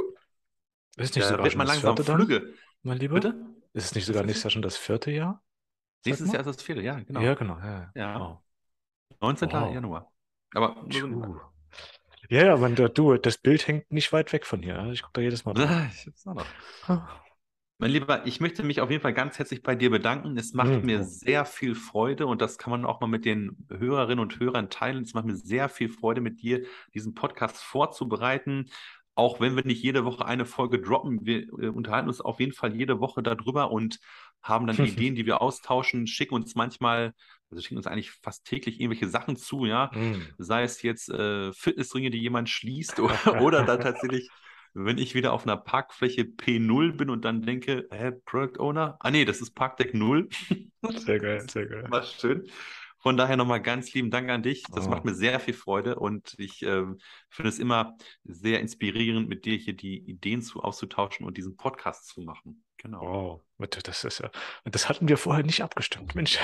Ist 0.96 1.16
nicht 1.16 1.24
da 1.24 1.30
sogar 1.30 1.44
wird 1.44 1.56
man 1.56 1.66
langsam 1.66 1.96
Flügge. 1.96 2.54
Mein 2.82 2.98
Lieber? 2.98 3.14
Bitte? 3.14 3.34
Ist 3.72 3.86
es 3.86 3.94
nicht 3.94 4.06
sogar 4.06 4.24
nächstes 4.24 4.44
Jahr 4.44 4.50
schon 4.50 4.62
das 4.62 4.76
vierte 4.76 5.10
Jahr? 5.10 5.42
Nächstes 6.04 6.32
Jahr 6.32 6.40
ist 6.40 6.46
das 6.46 6.62
vierte, 6.62 6.82
ja, 6.82 6.98
genau. 6.98 7.20
Ja, 7.20 7.34
genau. 7.34 7.58
Ja. 7.58 7.92
ja. 7.94 8.20
Wow. 8.20 8.38
19. 9.20 9.52
Wow. 9.52 9.72
Januar. 9.72 10.12
Aber 10.54 10.84
ja, 12.28 12.46
ja, 12.46 12.56
man, 12.56 12.74
du, 12.74 13.16
das 13.16 13.38
Bild 13.38 13.66
hängt 13.66 13.90
nicht 13.92 14.12
weit 14.12 14.32
weg 14.32 14.46
von 14.46 14.62
hier. 14.62 14.90
Ich 14.92 15.02
gucke 15.02 15.14
da 15.14 15.20
jedes 15.20 15.44
Mal 15.44 15.52
drauf. 15.54 15.70
ich 15.92 16.06
hab's 16.06 16.26
auch 16.26 16.34
noch. 16.34 17.22
Mein 17.78 17.90
Lieber, 17.90 18.26
ich 18.26 18.40
möchte 18.40 18.62
mich 18.62 18.80
auf 18.80 18.90
jeden 18.90 19.02
Fall 19.02 19.12
ganz 19.12 19.38
herzlich 19.38 19.62
bei 19.62 19.74
dir 19.74 19.90
bedanken. 19.90 20.36
Es 20.36 20.52
macht 20.52 20.70
mhm. 20.70 20.86
mir 20.86 21.04
sehr 21.04 21.44
viel 21.44 21.74
Freude 21.74 22.26
und 22.26 22.40
das 22.40 22.58
kann 22.58 22.70
man 22.70 22.84
auch 22.84 23.00
mal 23.00 23.06
mit 23.06 23.24
den 23.24 23.66
Hörerinnen 23.70 24.20
und 24.20 24.38
Hörern 24.38 24.70
teilen. 24.70 25.02
Es 25.02 25.14
macht 25.14 25.24
mir 25.24 25.34
sehr 25.34 25.68
viel 25.68 25.88
Freude, 25.88 26.20
mit 26.20 26.42
dir 26.42 26.64
diesen 26.94 27.14
Podcast 27.14 27.56
vorzubereiten. 27.56 28.70
Auch 29.14 29.40
wenn 29.40 29.56
wir 29.56 29.64
nicht 29.64 29.82
jede 29.82 30.04
Woche 30.04 30.24
eine 30.24 30.46
Folge 30.46 30.80
droppen, 30.80 31.24
wir 31.24 31.42
äh, 31.58 31.68
unterhalten 31.68 32.08
uns 32.08 32.20
auf 32.20 32.40
jeden 32.40 32.52
Fall 32.52 32.74
jede 32.74 33.00
Woche 33.00 33.22
darüber 33.22 33.70
und 33.70 33.98
haben 34.42 34.66
dann 34.66 34.76
Ideen, 34.84 35.14
die 35.14 35.26
wir 35.26 35.42
austauschen, 35.42 36.06
schicken 36.06 36.34
uns 36.34 36.54
manchmal, 36.54 37.12
also 37.50 37.62
schicken 37.62 37.76
uns 37.76 37.86
eigentlich 37.86 38.10
fast 38.10 38.44
täglich 38.46 38.80
irgendwelche 38.80 39.08
Sachen 39.08 39.36
zu, 39.36 39.66
ja. 39.66 39.90
Mm. 39.94 40.22
Sei 40.38 40.62
es 40.62 40.82
jetzt 40.82 41.10
äh, 41.10 41.52
Fitnessringe, 41.52 42.10
die 42.10 42.20
jemand 42.20 42.48
schließt 42.48 43.00
oder, 43.00 43.14
oder 43.42 43.64
dann 43.64 43.80
tatsächlich 43.80 44.30
wenn 44.74 44.98
ich 44.98 45.14
wieder 45.14 45.32
auf 45.32 45.44
einer 45.44 45.56
Parkfläche 45.56 46.22
P0 46.22 46.92
bin 46.96 47.10
und 47.10 47.24
dann 47.24 47.42
denke, 47.42 47.88
hä, 47.90 48.12
Product 48.24 48.58
Owner? 48.58 48.96
Ah 49.00 49.10
nee, 49.10 49.24
das 49.24 49.40
ist 49.40 49.54
Parkdeck 49.54 49.94
0. 49.94 50.28
Sehr 50.96 51.18
geil, 51.18 51.46
sehr 51.50 51.66
geil. 51.66 51.86
War 51.90 52.02
schön. 52.02 52.48
Von 53.02 53.16
daher 53.16 53.36
nochmal 53.36 53.60
ganz 53.60 53.92
lieben 53.94 54.10
Dank 54.10 54.30
an 54.30 54.42
dich. 54.42 54.62
Das 54.72 54.86
oh. 54.86 54.90
macht 54.90 55.04
mir 55.04 55.14
sehr 55.14 55.40
viel 55.40 55.54
Freude 55.54 55.96
und 55.96 56.34
ich 56.38 56.62
äh, 56.62 56.84
finde 57.28 57.48
es 57.48 57.58
immer 57.58 57.96
sehr 58.22 58.60
inspirierend, 58.60 59.28
mit 59.28 59.44
dir 59.44 59.56
hier 59.56 59.74
die 59.74 59.98
Ideen 59.98 60.40
zu 60.40 60.62
auszutauschen 60.62 61.26
und 61.26 61.36
diesen 61.36 61.56
Podcast 61.56 62.06
zu 62.06 62.20
machen. 62.20 62.62
Genau. 62.82 63.40
Wow, 63.58 63.68
das 63.84 64.02
ist 64.02 64.18
ja, 64.18 64.30
das 64.64 64.88
hatten 64.88 65.08
wir 65.08 65.16
vorher 65.16 65.44
nicht 65.44 65.62
abgestimmt, 65.62 66.16
Mensch. 66.16 66.36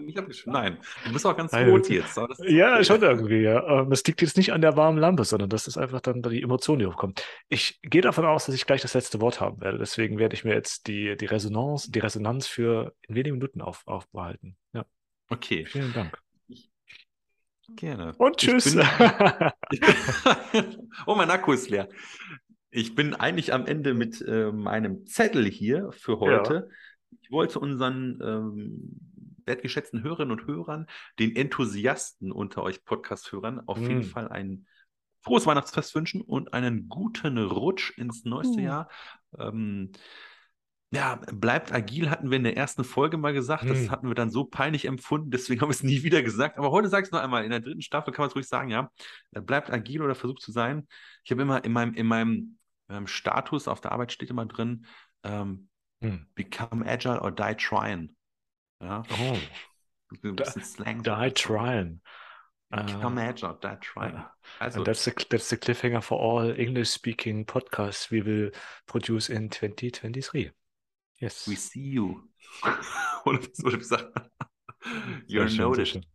nicht 0.00 0.18
abgestimmt, 0.18 0.54
nein. 0.54 0.78
Du 1.04 1.12
bist 1.12 1.26
auch 1.26 1.36
ganz 1.36 1.52
rot 1.52 1.90
jetzt. 1.90 2.18
Ja, 2.46 2.82
schon 2.82 3.02
irgendwie, 3.02 3.42
ja. 3.42 3.80
Ähm, 3.80 3.92
es 3.92 4.02
liegt 4.04 4.22
jetzt 4.22 4.38
nicht 4.38 4.54
an 4.54 4.62
der 4.62 4.78
warmen 4.78 4.96
Lampe, 4.96 5.24
sondern 5.24 5.50
das 5.50 5.66
ist 5.66 5.76
einfach 5.76 6.00
dann 6.00 6.22
die 6.22 6.42
Emotion, 6.42 6.78
die 6.78 6.86
hochkommt. 6.86 7.22
Ich 7.50 7.80
gehe 7.82 8.00
davon 8.00 8.24
aus, 8.24 8.46
dass 8.46 8.54
ich 8.54 8.64
gleich 8.64 8.80
das 8.80 8.94
letzte 8.94 9.20
Wort 9.20 9.40
haben 9.40 9.60
werde. 9.60 9.76
Deswegen 9.76 10.18
werde 10.18 10.34
ich 10.34 10.44
mir 10.44 10.54
jetzt 10.54 10.86
die, 10.86 11.18
die 11.18 11.26
Resonanz, 11.26 11.90
die 11.90 11.98
Resonanz 11.98 12.46
für 12.46 12.94
in 13.02 13.14
wenigen 13.14 13.36
Minuten 13.36 13.60
auf, 13.60 13.82
aufbehalten. 13.86 14.56
Ja. 14.72 14.86
Okay. 15.28 15.66
Vielen 15.66 15.92
Dank. 15.92 16.18
Gerne. 17.76 18.14
Und 18.18 18.36
tschüss. 18.36 18.74
Bin... 18.74 18.84
oh, 21.06 21.14
mein 21.14 21.30
Akku 21.30 21.52
ist 21.52 21.70
leer. 21.70 21.88
Ich 22.70 22.94
bin 22.94 23.14
eigentlich 23.14 23.52
am 23.52 23.66
Ende 23.66 23.94
mit 23.94 24.20
äh, 24.22 24.50
meinem 24.50 25.06
Zettel 25.06 25.46
hier 25.46 25.90
für 25.92 26.20
heute. 26.20 26.54
Ja. 26.54 27.18
Ich 27.20 27.30
wollte 27.30 27.60
unseren 27.60 28.18
ähm, 28.22 29.00
wertgeschätzten 29.44 30.02
Hörerinnen 30.02 30.38
und 30.38 30.46
Hörern, 30.46 30.86
den 31.18 31.36
Enthusiasten 31.36 32.32
unter 32.32 32.62
euch 32.62 32.84
Podcast-Hörern, 32.84 33.60
auf 33.66 33.78
mm. 33.78 33.82
jeden 33.82 34.04
Fall 34.04 34.28
ein 34.28 34.66
frohes 35.20 35.46
Weihnachtsfest 35.46 35.94
wünschen 35.94 36.20
und 36.20 36.52
einen 36.52 36.88
guten 36.88 37.38
Rutsch 37.38 37.96
ins 37.98 38.24
neueste 38.24 38.60
uh. 38.60 38.64
Jahr. 38.64 38.88
Ähm, 39.38 39.92
ja, 40.92 41.18
bleibt 41.32 41.72
agil, 41.72 42.10
hatten 42.10 42.30
wir 42.30 42.36
in 42.36 42.44
der 42.44 42.56
ersten 42.56 42.84
Folge 42.84 43.16
mal 43.16 43.32
gesagt. 43.32 43.64
Das 43.64 43.78
hm. 43.78 43.90
hatten 43.90 44.08
wir 44.08 44.14
dann 44.14 44.30
so 44.30 44.44
peinlich 44.44 44.84
empfunden, 44.84 45.30
deswegen 45.30 45.60
haben 45.62 45.70
wir 45.70 45.74
es 45.74 45.82
nie 45.82 46.02
wieder 46.02 46.22
gesagt. 46.22 46.58
Aber 46.58 46.70
heute 46.70 46.88
sage 46.88 47.04
ich 47.04 47.08
es 47.08 47.12
noch 47.12 47.20
einmal. 47.20 47.44
In 47.44 47.50
der 47.50 47.60
dritten 47.60 47.80
Staffel 47.80 48.12
kann 48.12 48.24
man 48.24 48.28
es 48.28 48.36
ruhig 48.36 48.46
sagen, 48.46 48.68
ja. 48.68 48.90
Bleibt 49.30 49.70
agil 49.70 50.02
oder 50.02 50.14
versucht 50.14 50.42
zu 50.42 50.52
sein. 50.52 50.86
Ich 51.24 51.30
habe 51.30 51.40
immer 51.40 51.64
in 51.64 51.72
meinem, 51.72 51.94
in 51.94 52.06
meinem 52.06 52.58
ähm, 52.90 53.06
Status 53.06 53.68
auf 53.68 53.80
der 53.80 53.92
Arbeit 53.92 54.12
steht 54.12 54.28
immer 54.28 54.44
drin, 54.44 54.84
ähm, 55.24 55.70
hm. 56.02 56.26
become 56.34 56.86
agile 56.86 57.22
or 57.22 57.32
die 57.32 57.54
trying. 57.56 58.14
Ja. 58.82 59.02
Oh. 59.18 59.38
Ein 60.22 60.36
bisschen 60.36 60.62
Slang. 60.62 61.02
Die 61.02 61.30
trying. 61.30 62.02
Become 62.68 63.18
uh, 63.18 63.28
agile, 63.28 63.58
die 63.62 63.76
trying. 63.80 64.16
Uh, 64.16 64.24
also, 64.58 64.84
that's 64.84 65.04
the, 65.04 65.12
that's 65.30 65.48
the 65.48 65.56
cliffhanger 65.56 66.02
for 66.02 66.18
all 66.18 66.50
English-speaking 66.50 67.46
podcasts 67.46 68.10
we 68.10 68.20
will 68.20 68.50
produce 68.86 69.30
in 69.30 69.48
2023. 69.48 70.50
Yes. 71.22 71.48
We 71.48 71.54
see 71.54 71.92
you. 71.92 72.20
Würde 73.24 73.76
ich 73.78 73.86
sagen? 73.86 74.12
You're 75.28 75.48
sehr 75.48 75.64
noted. 75.64 75.86
Schön, 75.86 76.06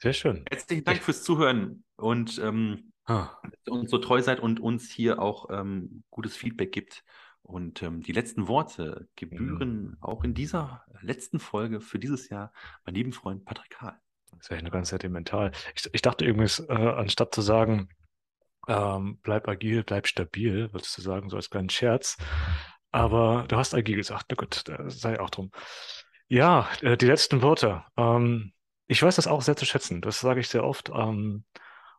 sehr 0.00 0.12
schön. 0.12 0.44
Herzlichen 0.48 0.84
Dank 0.84 1.02
fürs 1.02 1.24
Zuhören 1.24 1.82
und 1.96 2.38
ähm, 2.38 2.92
ah. 3.06 3.30
dass 3.42 3.58
ihr 3.66 3.72
uns 3.72 3.90
so 3.90 3.98
treu 3.98 4.22
seid 4.22 4.38
und 4.38 4.60
uns 4.60 4.88
hier 4.88 5.20
auch 5.20 5.50
ähm, 5.50 6.04
gutes 6.10 6.36
Feedback 6.36 6.70
gibt. 6.70 7.02
Und 7.42 7.82
ähm, 7.82 8.00
die 8.00 8.12
letzten 8.12 8.46
Worte 8.46 9.08
gebühren 9.16 9.82
mhm. 9.82 9.96
auch 10.00 10.22
in 10.22 10.34
dieser 10.34 10.84
letzten 11.00 11.40
Folge 11.40 11.80
für 11.80 11.98
dieses 11.98 12.28
Jahr 12.28 12.52
mein 12.84 12.94
lieben 12.94 13.12
Freund 13.12 13.44
Patrick 13.44 13.70
Kahl. 13.70 13.98
Das 14.38 14.50
ja 14.50 14.56
eine 14.56 14.70
ganz 14.70 14.90
sentimental. 14.90 15.50
Ich, 15.74 15.92
ich 15.92 16.00
dachte 16.00 16.24
übrigens, 16.24 16.60
äh, 16.60 16.72
anstatt 16.72 17.34
zu 17.34 17.40
sagen, 17.42 17.88
ähm, 18.68 19.18
bleib 19.24 19.48
agil, 19.48 19.82
bleib 19.82 20.06
stabil, 20.06 20.72
würdest 20.72 20.96
du 20.96 21.02
sagen, 21.02 21.28
so 21.28 21.34
als 21.34 21.50
kleinen 21.50 21.70
Scherz, 21.70 22.16
aber 22.92 23.46
du 23.48 23.56
hast 23.56 23.74
agil 23.74 23.96
gesagt, 23.96 24.26
na 24.28 24.36
gut, 24.36 24.64
sei 24.86 25.18
auch 25.18 25.30
drum. 25.30 25.50
Ja, 26.28 26.68
äh, 26.82 26.96
die 26.96 27.06
letzten 27.06 27.42
Worte. 27.42 27.84
Ähm, 27.96 28.52
ich 28.86 29.02
weiß 29.02 29.16
das 29.16 29.26
auch 29.26 29.42
sehr 29.42 29.56
zu 29.56 29.66
schätzen. 29.66 30.00
Das 30.00 30.20
sage 30.20 30.40
ich 30.40 30.48
sehr 30.48 30.64
oft. 30.64 30.90
Ähm, 30.90 31.44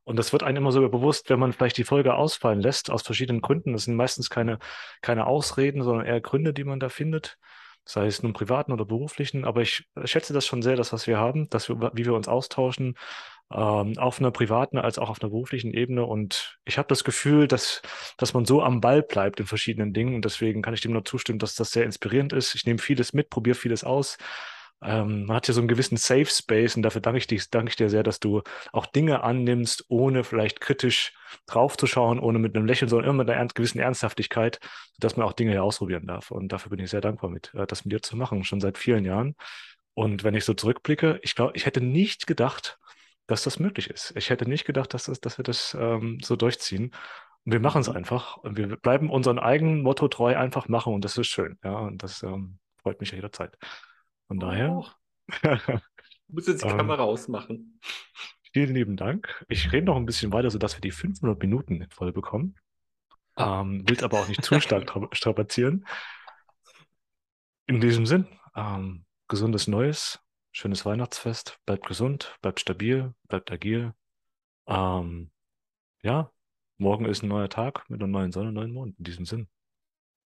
und 0.04 0.18
das 0.18 0.34
wird 0.34 0.44
einem 0.44 0.58
immer 0.58 0.72
so 0.72 0.88
bewusst, 0.90 1.30
wenn 1.30 1.40
man 1.40 1.54
vielleicht 1.54 1.78
die 1.78 1.84
Folge 1.84 2.14
ausfallen 2.14 2.60
lässt, 2.60 2.92
aus 2.92 3.04
verschiedenen 3.04 3.42
Gründen. 3.42 3.74
Das 3.74 3.86
sind 3.86 3.96
meistens 3.96 4.30
keine, 4.30 4.60
keine 5.02 5.28
Ausreden, 5.28 5.82
sondern 5.84 6.06
eher 6.06 6.22
Gründe, 6.22 6.54
die 6.54 6.64
man 6.64 6.80
da 6.80 6.90
findet. 6.90 7.38
Sei 7.86 8.06
es 8.06 8.24
nun 8.24 8.34
privaten 8.34 8.72
oder 8.72 8.86
beruflichen. 8.86 9.46
Aber 9.46 9.62
ich 9.62 9.88
schätze 10.04 10.34
das 10.34 10.46
schon 10.46 10.62
sehr, 10.62 10.76
das, 10.76 10.94
was 10.94 11.08
wir 11.08 11.18
haben, 11.18 11.50
dass 11.50 11.70
wir, 11.70 11.92
wie 11.94 12.06
wir 12.06 12.14
uns 12.14 12.28
austauschen, 12.28 12.96
ähm, 13.54 13.98
auf 13.98 14.20
einer 14.20 14.32
privaten 14.32 14.78
als 14.78 14.98
auch 14.98 15.10
auf 15.10 15.22
einer 15.22 15.30
beruflichen 15.30 15.74
Ebene. 15.74 16.06
Und 16.06 16.58
ich 16.66 16.78
habe 16.78 16.88
das 16.88 17.04
Gefühl, 17.04 17.48
dass, 17.48 17.82
dass 18.18 18.34
man 18.34 18.46
so 18.46 18.63
am 18.63 18.82
Ball 18.82 19.04
bleibt 19.04 19.39
in 19.39 19.46
verschiedenen 19.46 19.94
Dingen. 19.94 20.16
Und 20.16 20.26
deswegen 20.26 20.62
kann 20.62 20.74
ich 20.74 20.82
dem 20.82 20.94
nur 20.94 21.06
zustimmen, 21.06 21.39
dass 21.39 21.56
das 21.56 21.72
sehr 21.72 21.86
inspirierend 21.86 22.34
ist. 22.34 22.56
Ich 22.56 22.66
nehme 22.66 22.80
vieles 22.80 23.13
mit, 23.13 23.30
probiere 23.30 23.56
vieles 23.56 23.84
aus. 23.84 24.18
Ähm, 24.84 25.26
man 25.26 25.38
hat 25.38 25.48
ja 25.48 25.54
so 25.54 25.62
einen 25.62 25.68
gewissen 25.68 25.98
Safe 25.98 26.26
Space 26.26 26.76
und 26.76 26.82
dafür 26.82 27.02
danke 27.02 27.18
ich, 27.18 27.28
dir, 27.28 27.42
danke 27.52 27.70
ich 27.70 27.76
dir 27.76 27.89
sehr, 27.89 28.04
dass 28.04 28.20
du 28.20 28.42
auch 28.74 28.86
Dinge 28.86 29.24
annimmst, 29.24 29.86
ohne 29.88 30.24
vielleicht 30.24 30.60
kritisch 30.60 31.13
draufzuschauen, 31.46 32.20
ohne 32.20 32.39
mit 32.39 32.56
einem 32.56 32.66
Lächeln, 32.66 32.89
sondern 32.89 33.10
immer 33.10 33.24
mit 33.24 33.30
einer 33.30 33.48
gewissen 33.48 33.80
Ernsthaftigkeit, 33.80 34.60
dass 35.00 35.16
man 35.16 35.26
auch 35.26 35.34
Dinge 35.34 35.62
ausprobieren 35.62 36.06
darf. 36.06 36.32
Und 36.32 36.50
dafür 36.52 36.70
bin 36.70 36.80
ich 36.80 36.89
sehr 36.89 37.02
dankbar 37.02 37.30
mit, 37.30 37.54
äh, 37.54 37.66
das 37.66 37.86
mit 37.86 37.94
dir 37.94 38.02
zu 38.02 38.18
machen, 38.18 38.44
schon 38.44 38.60
seit 38.60 38.78
vielen 38.78 39.06
Jahren. 39.06 39.36
Und 39.94 40.24
wenn 40.24 40.36
ich 40.36 40.44
so 40.44 40.54
zurückblicke, 40.54 41.20
ich 41.22 41.36
glaube, 41.36 41.54
ich 41.56 41.66
hätte 41.66 41.82
nicht 41.82 42.28
gedacht, 42.28 42.80
dass 43.28 43.44
das 43.44 43.60
möglich 43.60 43.90
ist. 43.90 44.14
Ich 44.16 44.30
hätte 44.30 44.48
nicht 44.48 44.66
gedacht, 44.66 44.94
dass, 44.94 45.06
das, 45.06 45.20
dass 45.22 45.38
wir 45.38 45.44
das 45.44 45.76
ähm, 45.80 46.20
so 46.22 46.36
durchziehen. 46.36 46.92
Und 47.46 47.52
wir 47.52 47.60
machen 47.60 47.82
es 47.82 47.90
mhm. 47.90 47.98
einfach. 47.98 48.38
Und 48.38 48.58
wir 48.58 48.76
bleiben 48.78 49.10
unserem 49.10 49.40
eigenen 49.40 49.82
Motto 49.82 50.08
treu 50.08 50.36
einfach 50.36 50.68
machen. 50.68 50.94
Und 50.94 51.06
das 51.06 51.18
ist 51.18 51.28
schön. 51.28 51.58
Ja, 51.64 51.76
und 51.80 52.04
das 52.04 52.24
ähm, 52.24 52.60
freut 52.82 53.00
mich 53.00 53.12
jederzeit. 53.12 53.58
Von 54.28 54.40
daher. 54.40 54.72
Oh. 54.72 54.88
muss 56.28 56.48
jetzt 56.48 56.64
die 56.64 56.68
ähm, 56.68 56.78
Kamera 56.78 57.04
ausmachen. 57.04 57.80
Vielen 58.52 58.76
lieben 58.76 58.98
Dank. 58.98 59.46
Ich 59.48 59.72
rede 59.72 59.86
noch 59.86 59.96
ein 59.96 60.06
bisschen 60.06 60.32
weiter, 60.32 60.50
sodass 60.50 60.76
wir 60.76 60.82
die 60.82 60.92
500 60.92 61.40
Minuten 61.40 61.88
voll 61.90 62.12
bekommen. 62.12 62.56
Ähm, 63.38 63.88
will 63.88 64.04
aber 64.04 64.20
auch 64.20 64.28
nicht 64.28 64.44
zu 64.44 64.60
stark 64.60 64.92
strapazieren. 65.14 65.86
In 67.66 67.80
diesem 67.80 68.06
Sinn, 68.06 68.28
ähm, 68.56 69.06
gesundes 69.28 69.68
Neues, 69.68 70.20
schönes 70.54 70.86
Weihnachtsfest, 70.86 71.60
bleibt 71.66 71.86
gesund, 71.86 72.38
bleibt 72.42 72.62
stabil, 72.62 73.13
bleibt 73.28 73.52
agil. 73.52 73.94
Ähm, 74.68 75.32
ja, 76.04 76.32
morgen 76.78 77.06
ist 77.06 77.24
ein 77.24 77.28
neuer 77.28 77.50
Tag 77.50 77.89
mit 77.89 78.00
einer 78.00 78.08
neuen 78.08 78.32
Sonne, 78.32 78.54
neuen 78.54 78.72
Mond. 78.72 78.98
In 79.00 79.04
diesem 79.04 79.26
Sinn. 79.26 79.48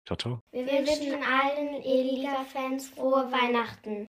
Ciao, 0.05 0.17
ciao. 0.17 0.43
Wir 0.51 0.67
wünschen 0.67 1.23
allen 1.23 1.83
Eliga-Fans 1.83 2.89
frohe 2.89 3.31
Weihnachten. 3.31 4.07